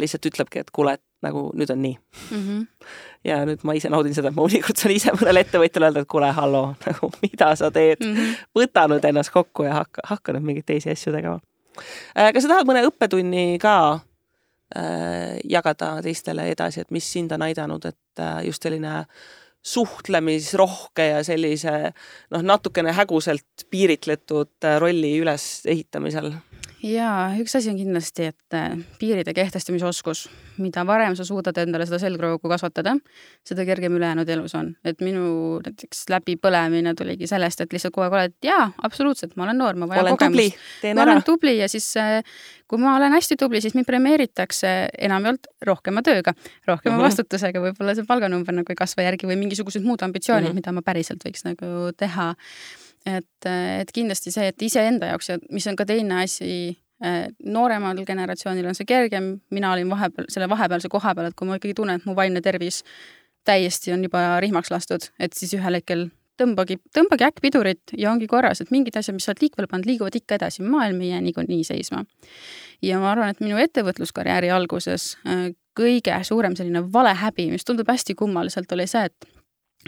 lihtsalt 0.02 0.26
ütlebki, 0.26 0.64
et 0.64 0.74
kuule, 0.74 0.98
et 0.98 1.04
nagu 1.24 1.48
nüüd 1.58 1.72
on 1.74 1.82
nii 1.84 1.96
mm. 1.96 2.40
-hmm. 2.44 2.88
ja 3.30 3.42
nüüd 3.48 3.64
ma 3.64 3.76
ise 3.78 3.90
naudin 3.90 4.16
seda, 4.16 4.30
et 4.30 4.38
ma 4.38 4.46
mõnikord 4.46 4.80
saan 4.80 4.96
ise 4.96 5.14
mõnele 5.16 5.44
ettevõtjale 5.46 5.90
öelda, 5.90 6.06
et 6.06 6.12
kuule, 6.12 6.32
halloo, 6.32 6.74
nagu 6.88 7.12
mida 7.22 7.54
sa 7.60 7.72
teed 7.72 8.04
mm, 8.04 8.16
-hmm. 8.16 8.48
võta 8.60 8.88
nüüd 8.92 9.06
ennast 9.10 9.34
kokku 9.34 9.68
ja 9.68 9.78
hakka, 9.82 10.08
hakka 10.16 10.38
nüüd 10.38 10.50
mingeid 10.50 10.70
teisi 10.70 10.92
asju 10.94 11.14
tegema. 11.16 11.40
Äh, 12.18 12.34
kas 12.34 12.44
sa 12.44 12.54
tahad 12.54 12.70
mõne 12.70 12.86
õppetunni 12.88 13.60
ka 13.62 13.78
äh, 14.76 15.40
jagada 15.44 15.96
teistele 16.06 16.50
edasi, 16.52 16.82
et 16.82 16.92
mis 16.92 17.14
sind 17.14 17.32
on 17.32 17.42
aidanud, 17.42 17.86
et 17.86 18.20
äh, 18.20 18.44
just 18.46 18.64
selline 18.64 19.06
suhtlemisrohke 19.64 21.06
ja 21.08 21.22
sellise 21.24 21.94
noh, 22.34 22.42
natukene 22.44 22.92
häguselt 22.92 23.68
piiritletud 23.72 24.68
äh, 24.68 24.80
rolli 24.82 25.16
ülesehitamisel? 25.24 26.34
Jaa, 26.84 27.34
üks 27.40 27.56
asi 27.58 27.72
on 27.72 27.78
kindlasti, 27.80 28.30
et 28.34 28.58
äh, 28.58 28.74
piiride 29.00 29.34
kehtestamise 29.36 29.86
oskus, 29.88 30.26
mida 30.62 30.84
varem 30.88 31.16
sa 31.16 31.26
suudad 31.28 31.58
endale 31.62 31.88
seda 31.88 32.00
selgroogu 32.02 32.52
kasvatada, 32.52 32.96
seda 33.48 33.66
kergem 33.68 33.96
ülejäänud 33.98 34.30
elus 34.36 34.56
on. 34.60 34.74
et 34.86 35.00
minu 35.02 35.62
näiteks 35.64 36.06
läbipõlemine 36.12 36.96
tuligi 37.00 37.30
sellest, 37.30 37.64
et 37.64 37.74
lihtsalt 37.74 37.96
kogu 37.96 38.08
aeg 38.08 38.18
oled, 38.20 38.36
jaa, 38.46 38.68
absoluutselt, 38.84 39.38
ma 39.40 39.48
olen 39.48 39.62
noor, 39.64 39.80
ma 39.80 39.88
vajan 39.92 40.12
kogemust. 40.18 40.60
ma 40.94 41.08
olen 41.08 41.24
tubli 41.24 41.58
ja 41.62 41.72
siis 41.72 41.88
äh, 41.98 42.20
kui 42.68 42.82
ma 42.82 42.96
olen 42.98 43.14
hästi 43.14 43.38
tubli, 43.40 43.62
siis 43.62 43.76
mind 43.78 43.88
premeeritakse 43.88 44.70
enamjaolt 45.08 45.50
rohkema 45.68 46.02
tööga, 46.04 46.34
rohkema 46.68 46.96
mm 46.96 47.00
-hmm. 47.00 47.06
vastutusega, 47.06 47.62
võib-olla 47.62 47.96
see 47.96 48.08
palganumber 48.08 48.56
nagu 48.56 48.72
ei 48.74 48.80
kasva 48.80 49.06
järgi 49.06 49.30
või 49.30 49.38
mingisugused 49.40 49.84
muud 49.86 50.02
ambitsioonid 50.02 50.50
mm, 50.50 50.52
-hmm. 50.52 50.56
mida 50.56 50.72
ma 50.72 50.82
päriselt 50.82 51.24
võiks 51.24 51.46
nagu 51.46 51.92
teha 51.98 52.34
et, 53.06 53.50
et 53.82 53.92
kindlasti 53.94 54.32
see, 54.34 54.48
et 54.52 54.66
iseenda 54.66 55.12
jaoks 55.12 55.30
ja 55.30 55.38
mis 55.52 55.68
on 55.68 55.78
ka 55.80 55.86
teine 55.88 56.22
asi, 56.24 56.78
eh, 57.04 57.28
nooremal 57.44 58.04
generatsioonil 58.08 58.70
on 58.70 58.78
see 58.78 58.88
kergem, 58.90 59.36
mina 59.52 59.74
olin 59.76 59.92
vahepeal, 59.92 60.30
selle 60.34 60.50
vahepealse 60.52 60.92
koha 60.92 61.16
peal, 61.16 61.30
et 61.32 61.38
kui 61.40 61.50
ma 61.50 61.60
ikkagi 61.60 61.76
tunnen, 61.78 62.02
et 62.02 62.10
mu 62.10 62.16
vaimne 62.18 62.42
tervis 62.42 62.84
täiesti 63.48 63.94
on 63.94 64.04
juba 64.08 64.40
rihmaks 64.44 64.72
lastud, 64.72 65.10
et 65.20 65.36
siis 65.36 65.54
ühel 65.58 65.80
hetkel 65.80 66.08
tõmbagi, 66.40 66.80
tõmbagi 66.96 67.28
äkkpidurit 67.28 67.94
ja 68.00 68.12
ongi 68.12 68.28
korras, 68.32 68.64
et 68.64 68.72
mingid 68.74 68.96
asjad, 68.98 69.18
mis 69.18 69.28
sa 69.28 69.34
oled 69.34 69.44
liikvel 69.44 69.68
pannud, 69.70 69.90
liiguvad 69.90 70.16
ikka 70.18 70.40
edasi, 70.40 70.64
maailm 70.66 71.04
ei 71.04 71.12
jää 71.12 71.22
niikuinii 71.28 71.64
seisma. 71.68 72.06
ja 72.82 73.00
ma 73.00 73.12
arvan, 73.12 73.30
et 73.36 73.44
minu 73.44 73.60
ettevõtluskarjääri 73.62 74.50
alguses 74.52 75.14
eh, 75.28 75.52
kõige 75.78 76.16
suurem 76.24 76.56
selline 76.56 76.86
valehäbi, 76.94 77.50
mis 77.52 77.66
tundub 77.66 77.90
hästi 77.90 78.16
kummaliselt, 78.16 78.72
oli 78.72 78.88
see, 78.88 79.06
et 79.10 79.33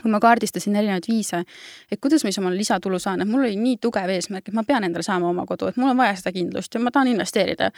kui 0.02 0.12
ma 0.12 0.20
kaardistasin 0.24 0.76
erinevaid 0.76 1.08
viise, 1.10 1.42
et 1.92 2.02
kuidas 2.02 2.24
ma 2.24 2.32
siis 2.32 2.42
omale 2.42 2.58
lisatulu 2.60 3.00
saan, 3.02 3.24
et 3.24 3.30
mul 3.30 3.46
oli 3.46 3.56
nii 3.60 3.78
tugev 3.84 4.12
eesmärk, 4.12 4.50
et 4.50 4.58
ma 4.58 4.66
pean 4.68 4.84
endale 4.88 5.06
saama 5.06 5.30
oma 5.30 5.46
kodu, 5.50 5.70
et 5.72 5.80
mul 5.82 5.94
on 5.94 6.02
vaja 6.02 6.18
seda 6.20 6.34
kindlust 6.36 6.76
ja 6.76 6.82
ma 6.84 6.94
tahan 6.94 7.14
investeerida. 7.14 7.72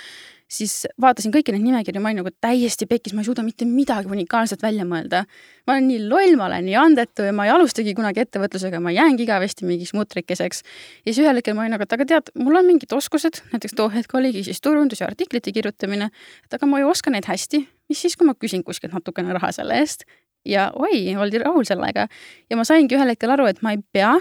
siis 0.47 0.87
vaatasin 1.01 1.31
kõiki 1.35 1.51
neid 1.51 1.65
nimekirju, 1.65 1.99
ma 1.99 2.07
olin 2.07 2.21
nagu 2.21 2.31
täiesti 2.41 2.85
pekkis, 2.87 3.11
ma 3.13 3.19
ei 3.19 3.27
suuda 3.27 3.43
mitte 3.43 3.65
midagi 3.67 4.07
unikaalset 4.07 4.61
välja 4.63 4.85
mõelda. 4.87 5.25
ma 5.67 5.73
olen 5.73 5.87
nii 5.87 6.07
loll, 6.07 6.35
ma 6.39 6.45
olen 6.47 6.65
nii 6.65 6.75
andetu 6.79 7.27
ja 7.27 7.33
ma 7.33 7.45
ei 7.45 7.51
alustagi 7.51 7.93
kunagi 7.93 8.23
ettevõtlusega, 8.23 8.79
ma 8.79 8.91
jäängi 8.91 9.23
igavesti 9.27 9.65
mingiks 9.65 9.93
mutrikeseks. 9.93 10.63
ja 11.05 11.13
siis 11.13 11.23
ühel 11.25 11.35
hetkel 11.35 11.55
ma 11.55 11.65
olin 11.65 11.75
nagu, 11.75 11.83
et 11.83 11.93
aga 11.93 12.05
tead, 12.05 12.31
mul 12.35 12.55
on 12.55 12.65
mingid 12.65 12.93
oskused, 12.93 13.43
näiteks 13.51 13.75
too 13.75 13.89
hetk 13.89 14.13
oligi 14.15 14.43
siis 14.43 14.61
turundus 14.61 15.01
ja 15.01 15.07
artiklite 15.07 15.51
kirjutamine, 15.51 16.11
et 16.45 16.53
aga 16.53 16.65
ma 16.65 16.79
ju 16.79 16.89
oskan 16.89 17.13
neid 17.13 17.27
hästi 17.27 17.67
mis 17.89 18.01
siis, 18.01 18.15
kui 18.19 18.27
ma 18.27 18.35
küsin 18.35 18.63
kuskilt 18.67 18.95
natukene 18.95 19.35
raha 19.35 19.51
selle 19.55 19.79
eest 19.79 20.03
ja 20.45 20.71
oi, 20.75 21.15
oldi 21.15 21.41
rahul 21.43 21.65
sellega. 21.67 22.07
ja 22.49 22.57
ma 22.57 22.65
saingi 22.67 22.95
ühel 22.95 23.13
hetkel 23.13 23.33
aru, 23.33 23.47
et 23.49 23.61
ma 23.61 23.73
ei 23.75 23.81
pea 23.93 24.13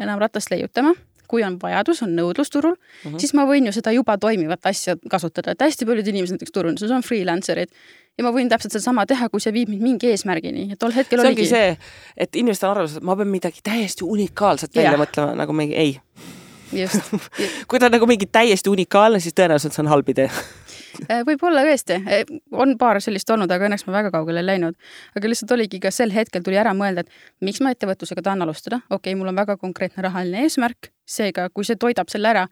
enam 0.00 0.18
ratast 0.18 0.50
leiutama, 0.50 0.94
kui 1.30 1.42
on 1.46 1.56
vajadus, 1.62 2.02
on 2.04 2.14
nõudlus 2.16 2.50
turul 2.52 2.74
mm, 2.74 3.10
-hmm. 3.10 3.18
siis 3.18 3.34
ma 3.34 3.46
võin 3.48 3.66
ju 3.66 3.72
seda 3.72 3.92
juba 3.92 4.18
toimivat 4.18 4.66
asja 4.66 4.96
kasutada, 5.10 5.52
et 5.52 5.60
hästi 5.60 5.86
paljud 5.86 6.06
inimesed 6.06 6.36
näiteks 6.36 6.52
turunduses 6.52 6.90
on 6.90 7.02
freelancer'id 7.02 7.70
ja 8.18 8.24
ma 8.24 8.32
võin 8.34 8.50
täpselt 8.50 8.72
sedasama 8.72 9.06
teha, 9.06 9.28
kui 9.28 9.40
see 9.40 9.52
viib 9.52 9.72
mind 9.72 9.82
mingi 9.82 10.10
eesmärgini 10.12 10.68
ja 10.70 10.76
tol 10.76 10.94
hetkel 10.94 11.20
see 11.20 11.32
oligi. 11.32 11.46
see, 11.50 11.76
et 12.16 12.36
inimestel 12.36 12.68
on 12.68 12.76
arvamus, 12.76 12.98
et 12.98 13.02
ma 13.02 13.16
pean 13.16 13.32
midagi 13.32 13.64
täiesti 13.64 14.04
unikaalset 14.04 14.76
välja 14.76 14.98
mõtlema, 15.00 15.34
nagu 15.40 15.52
mingi 15.52 15.74
ei. 15.74 15.96
just 16.72 17.00
kui 17.68 17.78
ta 17.78 17.86
on 17.86 17.96
nagu 17.98 18.06
mingi 18.06 18.26
täiesti 18.26 18.70
unikaalne, 18.70 19.20
siis 19.20 19.34
tõenäoliselt 19.34 19.74
see 19.74 19.84
on 19.84 19.92
halb 19.94 20.08
idee 20.08 20.30
võib-olla 21.28 21.64
tõesti, 21.66 22.00
äh, 22.06 22.24
on 22.52 22.76
paar 22.78 23.00
sellist 23.04 23.30
olnud, 23.30 23.50
aga 23.50 23.68
õnneks 23.68 23.86
ma 23.88 23.96
väga 23.98 24.12
kaugele 24.14 24.42
ei 24.42 24.50
läinud. 24.52 24.76
aga 25.16 25.30
lihtsalt 25.30 25.54
oligi 25.56 25.80
ka 25.80 25.92
sel 25.94 26.12
hetkel 26.14 26.42
tuli 26.42 26.58
ära 26.60 26.74
mõelda, 26.76 27.04
et 27.04 27.44
miks 27.44 27.60
ma 27.64 27.74
ettevõtlusega 27.74 28.22
tahan 28.22 28.42
alustada, 28.46 28.80
okei 28.90 29.12
okay,, 29.12 29.18
mul 29.20 29.32
on 29.32 29.40
väga 29.42 29.56
konkreetne 29.60 30.06
rahaline 30.08 30.44
eesmärk, 30.46 30.90
seega 31.06 31.48
kui 31.50 31.64
see 31.64 31.76
toidab 31.80 32.12
selle 32.12 32.30
ära, 32.30 32.46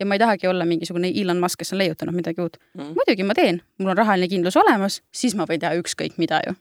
ja 0.00 0.06
ma 0.06 0.16
ei 0.16 0.22
tahagi 0.22 0.48
olla 0.50 0.64
mingisugune 0.64 1.12
Elon 1.14 1.40
Musk, 1.40 1.62
kes 1.62 1.72
on 1.72 1.78
leiutanud 1.78 2.14
midagi 2.14 2.42
uut 2.42 2.58
Mhm. 2.74 2.94
muidugi 2.98 3.24
ma 3.24 3.34
teen, 3.34 3.62
mul 3.78 3.90
on 3.90 3.96
rahaline 3.96 4.28
kindlus 4.28 4.56
olemas, 4.56 5.02
siis 5.12 5.34
ma 5.34 5.44
võin 5.44 5.60
teha 5.60 5.74
ükskõik 5.78 6.18
mida 6.18 6.40
ju. 6.46 6.54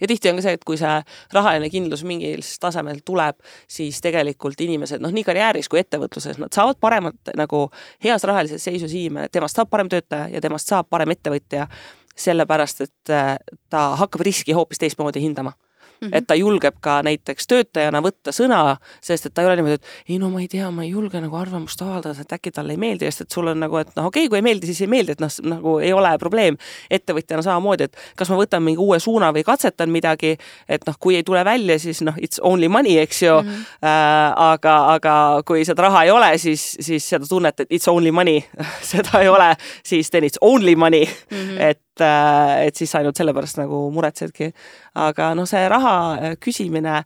Ja 0.00 0.08
tihti 0.10 0.30
on 0.30 0.40
ka 0.40 0.46
see, 0.46 0.56
et 0.58 0.64
kui 0.66 0.78
see 0.80 0.94
rahaline 1.34 1.70
kindlus 1.72 2.04
mingil 2.06 2.44
tasemel 2.60 3.02
tuleb, 3.06 3.40
siis 3.70 4.00
tegelikult 4.04 4.60
inimesed, 4.64 5.02
noh, 5.02 5.12
nii 5.14 5.26
karjääris 5.26 5.70
kui 5.72 5.82
ettevõtluses, 5.82 6.38
nad 6.42 6.54
saavad 6.54 6.80
paremat 6.82 7.34
nagu 7.38 7.66
heas 8.04 8.24
rahalises 8.28 8.64
seisus 8.64 8.94
inimene, 8.94 9.30
temast 9.32 9.58
saab 9.58 9.72
parem 9.72 9.90
töötaja 9.92 10.30
ja 10.32 10.42
temast 10.44 10.70
saab 10.70 10.90
parem 10.90 11.14
ettevõtja, 11.14 11.68
sellepärast 12.14 12.86
et 12.86 13.14
äh, 13.14 13.36
ta 13.70 13.86
hakkab 13.98 14.22
riski 14.26 14.54
hoopis 14.54 14.78
teistmoodi 14.82 15.22
hindama 15.24 15.56
Mm 16.04 16.10
-hmm. 16.10 16.16
et 16.18 16.26
ta 16.26 16.34
julgeb 16.34 16.74
ka 16.80 17.02
näiteks 17.02 17.46
töötajana 17.46 18.00
võtta 18.02 18.32
sõna, 18.32 18.76
sest 19.00 19.26
et 19.26 19.34
ta 19.34 19.42
ei 19.42 19.46
ole 19.46 19.56
niimoodi, 19.56 19.74
et 19.74 19.86
ei 20.08 20.18
no 20.18 20.30
ma 20.30 20.40
ei 20.40 20.48
tea, 20.48 20.70
ma 20.70 20.84
ei 20.84 20.90
julge 20.90 21.20
nagu 21.20 21.36
arvamust 21.36 21.82
avaldada, 21.82 22.20
et 22.20 22.32
äkki 22.32 22.50
talle 22.52 22.72
ei 22.72 22.76
meeldi, 22.76 23.04
sest 23.04 23.20
et 23.20 23.30
sul 23.30 23.46
on 23.46 23.60
nagu, 23.60 23.76
et 23.76 23.88
noh, 23.96 24.06
okei 24.06 24.26
okay,, 24.26 24.28
kui 24.28 24.38
ei 24.38 24.42
meeldi, 24.42 24.66
siis 24.66 24.80
ei 24.80 24.86
meeldi, 24.86 25.12
et 25.12 25.20
noh, 25.20 25.30
nagu 25.42 25.78
ei 25.78 25.92
ole 25.92 26.18
probleem. 26.18 26.56
ettevõtjana 26.90 27.42
samamoodi, 27.42 27.84
et 27.84 27.96
kas 28.16 28.30
ma 28.30 28.36
võtan 28.36 28.62
mingi 28.62 28.80
uue 28.80 28.98
suuna 29.00 29.32
või 29.32 29.44
katsetan 29.44 29.90
midagi, 29.90 30.36
et 30.68 30.86
noh, 30.86 30.96
kui 31.00 31.16
ei 31.16 31.22
tule 31.22 31.44
välja, 31.44 31.78
siis 31.78 32.02
noh, 32.02 32.14
it's 32.16 32.40
only 32.42 32.68
money, 32.68 32.98
eks 32.98 33.22
ju 33.22 33.40
mm. 33.42 33.48
-hmm. 33.48 33.64
Äh, 33.84 34.32
aga, 34.36 34.94
aga 34.94 35.42
kui 35.46 35.64
seda 35.64 35.82
raha 35.82 36.04
ei 36.04 36.10
ole, 36.10 36.38
siis, 36.38 36.76
siis 36.80 37.08
seda 37.08 37.26
tunnet, 37.28 37.60
et 37.60 37.72
it's 37.72 37.88
only 37.88 38.10
money 38.10 38.42
seda 38.92 39.20
ei 39.20 39.28
ole, 39.28 39.56
siis 39.84 40.10
then 40.10 40.24
it's 40.24 40.38
only 40.40 40.76
money 40.76 41.04
mm. 41.04 41.36
-hmm. 41.36 41.60
et 41.60 41.83
äh, 42.00 42.66
et 42.66 42.76
siis 42.76 42.94
ainult 42.94 43.16
sellepärast 43.16 43.60
nagu 43.60 43.90
muretsedki. 43.94 44.52
aga 44.94 45.34
noh, 45.34 45.46
see 45.46 45.68
raha 45.68 45.94
äh, 46.14 46.36
küsimine 46.40 47.02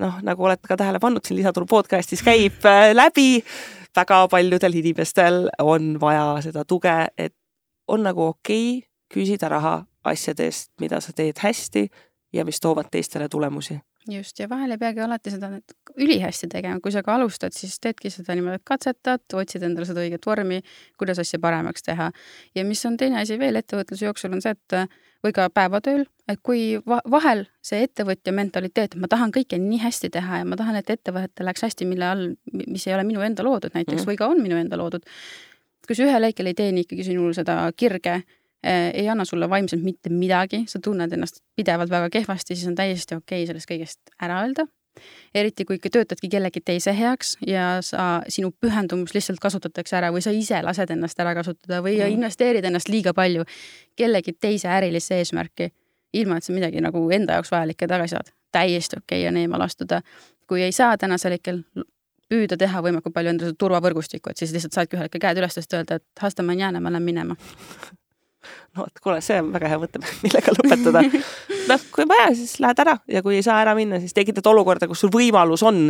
noh, 0.00 0.16
nagu 0.26 0.42
olete 0.42 0.66
ka 0.66 0.74
tähele 0.76 0.98
pannud, 0.98 1.22
siin 1.22 1.36
Lisaturu 1.38 1.68
podcastis 1.70 2.22
käib 2.26 2.64
äh, 2.66 2.90
läbi, 2.94 3.44
väga 3.96 4.24
paljudel 4.28 4.74
inimestel 4.80 5.46
on 5.62 6.00
vaja 6.00 6.40
seda 6.42 6.64
tuge, 6.64 6.96
et 7.18 7.34
on 7.86 8.02
nagu 8.02 8.26
okei 8.32 8.78
okay 8.78 8.88
küsida 9.12 9.48
raha 9.52 9.84
asjade 10.04 10.48
eest, 10.48 10.72
mida 10.80 11.00
sa 11.00 11.12
teed 11.12 11.38
hästi 11.38 11.86
ja 12.32 12.44
mis 12.44 12.60
toovad 12.60 12.88
teistele 12.90 13.28
tulemusi 13.28 13.78
just, 14.10 14.38
ja 14.40 14.48
vahel 14.48 14.74
ei 14.74 14.80
peagi 14.80 15.00
alati 15.04 15.30
seda 15.34 15.50
nüüd 15.52 15.74
ülihästi 16.00 16.48
tegema, 16.50 16.80
kui 16.82 16.92
sa 16.94 17.02
ka 17.06 17.14
alustad, 17.14 17.54
siis 17.56 17.78
teedki 17.82 18.10
seda 18.10 18.34
niimoodi, 18.34 18.60
et 18.60 18.66
katsetad, 18.66 19.24
otsid 19.38 19.62
endale 19.66 19.86
seda 19.88 20.02
õiget 20.02 20.26
vormi, 20.26 20.60
kuidas 20.98 21.20
asja 21.22 21.40
paremaks 21.42 21.86
teha. 21.86 22.10
ja 22.54 22.64
mis 22.64 22.84
on 22.88 22.96
teine 22.96 23.20
asi 23.20 23.38
veel 23.38 23.60
ettevõtluse 23.60 24.08
jooksul, 24.08 24.34
on 24.34 24.42
see, 24.44 24.56
et 24.56 24.78
või 25.22 25.34
ka 25.36 25.46
päevatööl, 25.54 26.04
et 26.28 26.40
kui 26.42 26.80
va 26.88 26.98
vahel 27.10 27.44
see 27.62 27.84
ettevõtja 27.86 28.34
mentaliteet, 28.34 28.96
et 28.96 29.00
ma 29.00 29.10
tahan 29.10 29.32
kõike 29.34 29.58
nii 29.60 29.78
hästi 29.84 30.10
teha 30.10 30.42
ja 30.42 30.48
ma 30.48 30.58
tahan, 30.58 30.78
et 30.80 30.90
ettevõte 30.90 31.46
läheks 31.46 31.66
hästi, 31.68 31.86
mille 31.86 32.08
all, 32.08 32.28
mis 32.52 32.86
ei 32.88 32.96
ole 32.96 33.06
minu 33.06 33.22
enda 33.22 33.46
loodud 33.46 33.74
näiteks 33.76 34.02
mm 34.02 34.10
või 34.10 34.18
ka 34.18 34.28
on 34.32 34.42
minu 34.42 34.58
enda 34.58 34.76
loodud. 34.76 35.06
kui 35.86 35.96
see 35.98 36.06
ühel 36.06 36.26
hetkel 36.26 36.46
ei 36.46 36.54
teeni 36.54 36.82
ikkagi 36.86 37.04
sinul 37.06 37.34
seda 37.34 37.56
kirge 37.76 38.22
ei 38.94 39.08
anna 39.08 39.24
sulle 39.24 39.48
vaimselt 39.50 39.82
mitte 39.82 40.10
midagi, 40.10 40.64
sa 40.70 40.78
tunned 40.82 41.12
ennast 41.12 41.42
pidevalt 41.56 41.90
väga 41.90 42.10
kehvasti, 42.10 42.54
siis 42.54 42.68
on 42.68 42.78
täiesti 42.78 43.16
okei 43.18 43.42
okay 43.42 43.48
sellest 43.50 43.70
kõigest 43.70 44.14
ära 44.22 44.42
öelda. 44.44 44.66
eriti 45.34 45.64
kui 45.64 45.78
ikka 45.78 45.88
töötadki 45.88 46.28
kellegi 46.28 46.60
teise 46.60 46.92
heaks 46.92 47.36
ja 47.46 47.78
sa, 47.80 48.20
sinu 48.28 48.50
pühendumus 48.60 49.14
lihtsalt 49.14 49.40
kasutatakse 49.40 49.96
ära 49.96 50.10
või 50.12 50.20
sa 50.20 50.30
ise 50.36 50.60
lased 50.62 50.90
ennast 50.90 51.20
ära 51.20 51.32
kasutada 51.34 51.80
või 51.82 51.96
mm. 51.96 52.12
investeerid 52.18 52.64
ennast 52.64 52.90
liiga 52.92 53.14
palju 53.16 53.46
kellegi 53.96 54.36
teise 54.40 54.68
ärilisse 54.68 55.16
eesmärki, 55.16 55.70
ilma 56.12 56.36
et 56.36 56.44
sa 56.44 56.52
midagi 56.52 56.84
nagu 56.84 57.06
enda 57.10 57.40
jaoks 57.40 57.50
vajalikke 57.50 57.88
tagasi 57.88 58.18
saad. 58.18 58.34
täiesti 58.52 59.00
okei 59.00 59.22
okay 59.22 59.28
on 59.28 59.36
eemale 59.36 59.64
astuda. 59.64 60.02
kui 60.46 60.62
ei 60.62 60.72
saa 60.72 60.98
tänasel 60.98 61.32
hetkel 61.32 61.64
püüda 62.28 62.56
teha 62.56 62.82
võimalikult 62.84 63.14
palju 63.14 63.32
endale 63.32 63.56
turvavõrgustikku, 63.58 64.30
et 64.30 64.36
siis 64.36 64.52
lihtsalt 64.52 64.76
saadki 64.76 64.96
ühel 64.96 65.08
hetkel 65.08 65.20
käed 65.20 65.40
üles 65.40 65.56
tõsta, 65.56 65.80
öelda, 65.80 66.00
et 66.00 66.24
hasta 66.24 66.44
mañana 66.46 66.80
ma 66.80 66.92
lähen 66.92 67.08
minema 67.08 67.36
no 68.74 68.84
vot, 68.84 69.02
kuule, 69.04 69.20
see 69.24 69.38
on 69.42 69.52
väga 69.54 69.72
hea 69.72 69.80
mõte, 69.82 70.02
millega 70.24 70.56
lõpetada. 70.58 71.04
noh, 71.70 71.88
kui 71.94 72.08
vaja, 72.10 72.28
siis 72.38 72.58
lähed 72.64 72.84
ära 72.84 72.98
ja 73.16 73.24
kui 73.24 73.38
ei 73.38 73.46
saa 73.46 73.60
ära 73.64 73.76
minna, 73.78 74.00
siis 74.02 74.16
tekitad 74.16 74.50
olukorda, 74.52 74.90
kus 74.90 75.04
sul 75.04 75.14
võimalus 75.14 75.64
on 75.68 75.88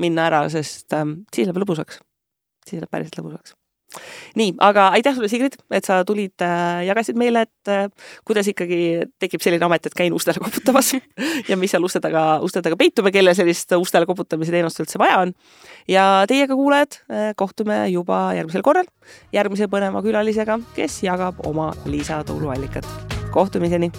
minna 0.00 0.30
ära, 0.30 0.46
sest 0.52 0.96
ähm, 0.96 1.22
siis 1.34 1.50
läheb 1.50 1.62
lõbusaks. 1.64 2.00
siis 2.68 2.80
läheb 2.80 2.92
päriselt 2.92 3.22
lõbusaks 3.22 3.56
nii, 4.38 4.54
aga 4.64 4.88
aitäh 4.96 5.16
sulle, 5.16 5.28
Sigrid, 5.32 5.56
et 5.74 5.86
sa 5.86 6.00
tulid 6.06 6.44
äh,, 6.44 6.84
jagasid 6.88 7.18
meile, 7.20 7.44
et 7.48 7.72
äh, 7.72 7.88
kuidas 8.26 8.48
ikkagi 8.50 8.80
tekib 9.22 9.44
selline 9.44 9.66
amet, 9.66 9.88
et 9.88 9.96
käin 9.96 10.14
ustele 10.16 10.42
koputamas 10.42 10.94
ja 11.50 11.58
mis 11.60 11.74
seal 11.74 11.84
uste 11.86 12.02
taga, 12.04 12.24
uste 12.44 12.62
taga 12.64 12.78
peitub 12.80 13.08
ja 13.10 13.14
kellel 13.14 13.36
sellist 13.38 13.74
ustele 13.78 14.08
koputamise 14.10 14.54
teenust 14.54 14.80
üldse 14.84 15.00
vaja 15.00 15.20
on. 15.24 15.34
ja 15.88 16.06
teiega, 16.30 16.54
kuulajad 16.54 17.00
äh,, 17.10 17.28
kohtume 17.36 17.84
juba 17.92 18.26
järgmisel 18.38 18.66
korral 18.66 18.88
järgmise 19.34 19.68
põneva 19.70 20.02
külalisega, 20.04 20.58
kes 20.76 21.02
jagab 21.06 21.44
oma 21.46 21.72
lisatuluallikat. 21.88 22.88
kohtumiseni 23.34 23.90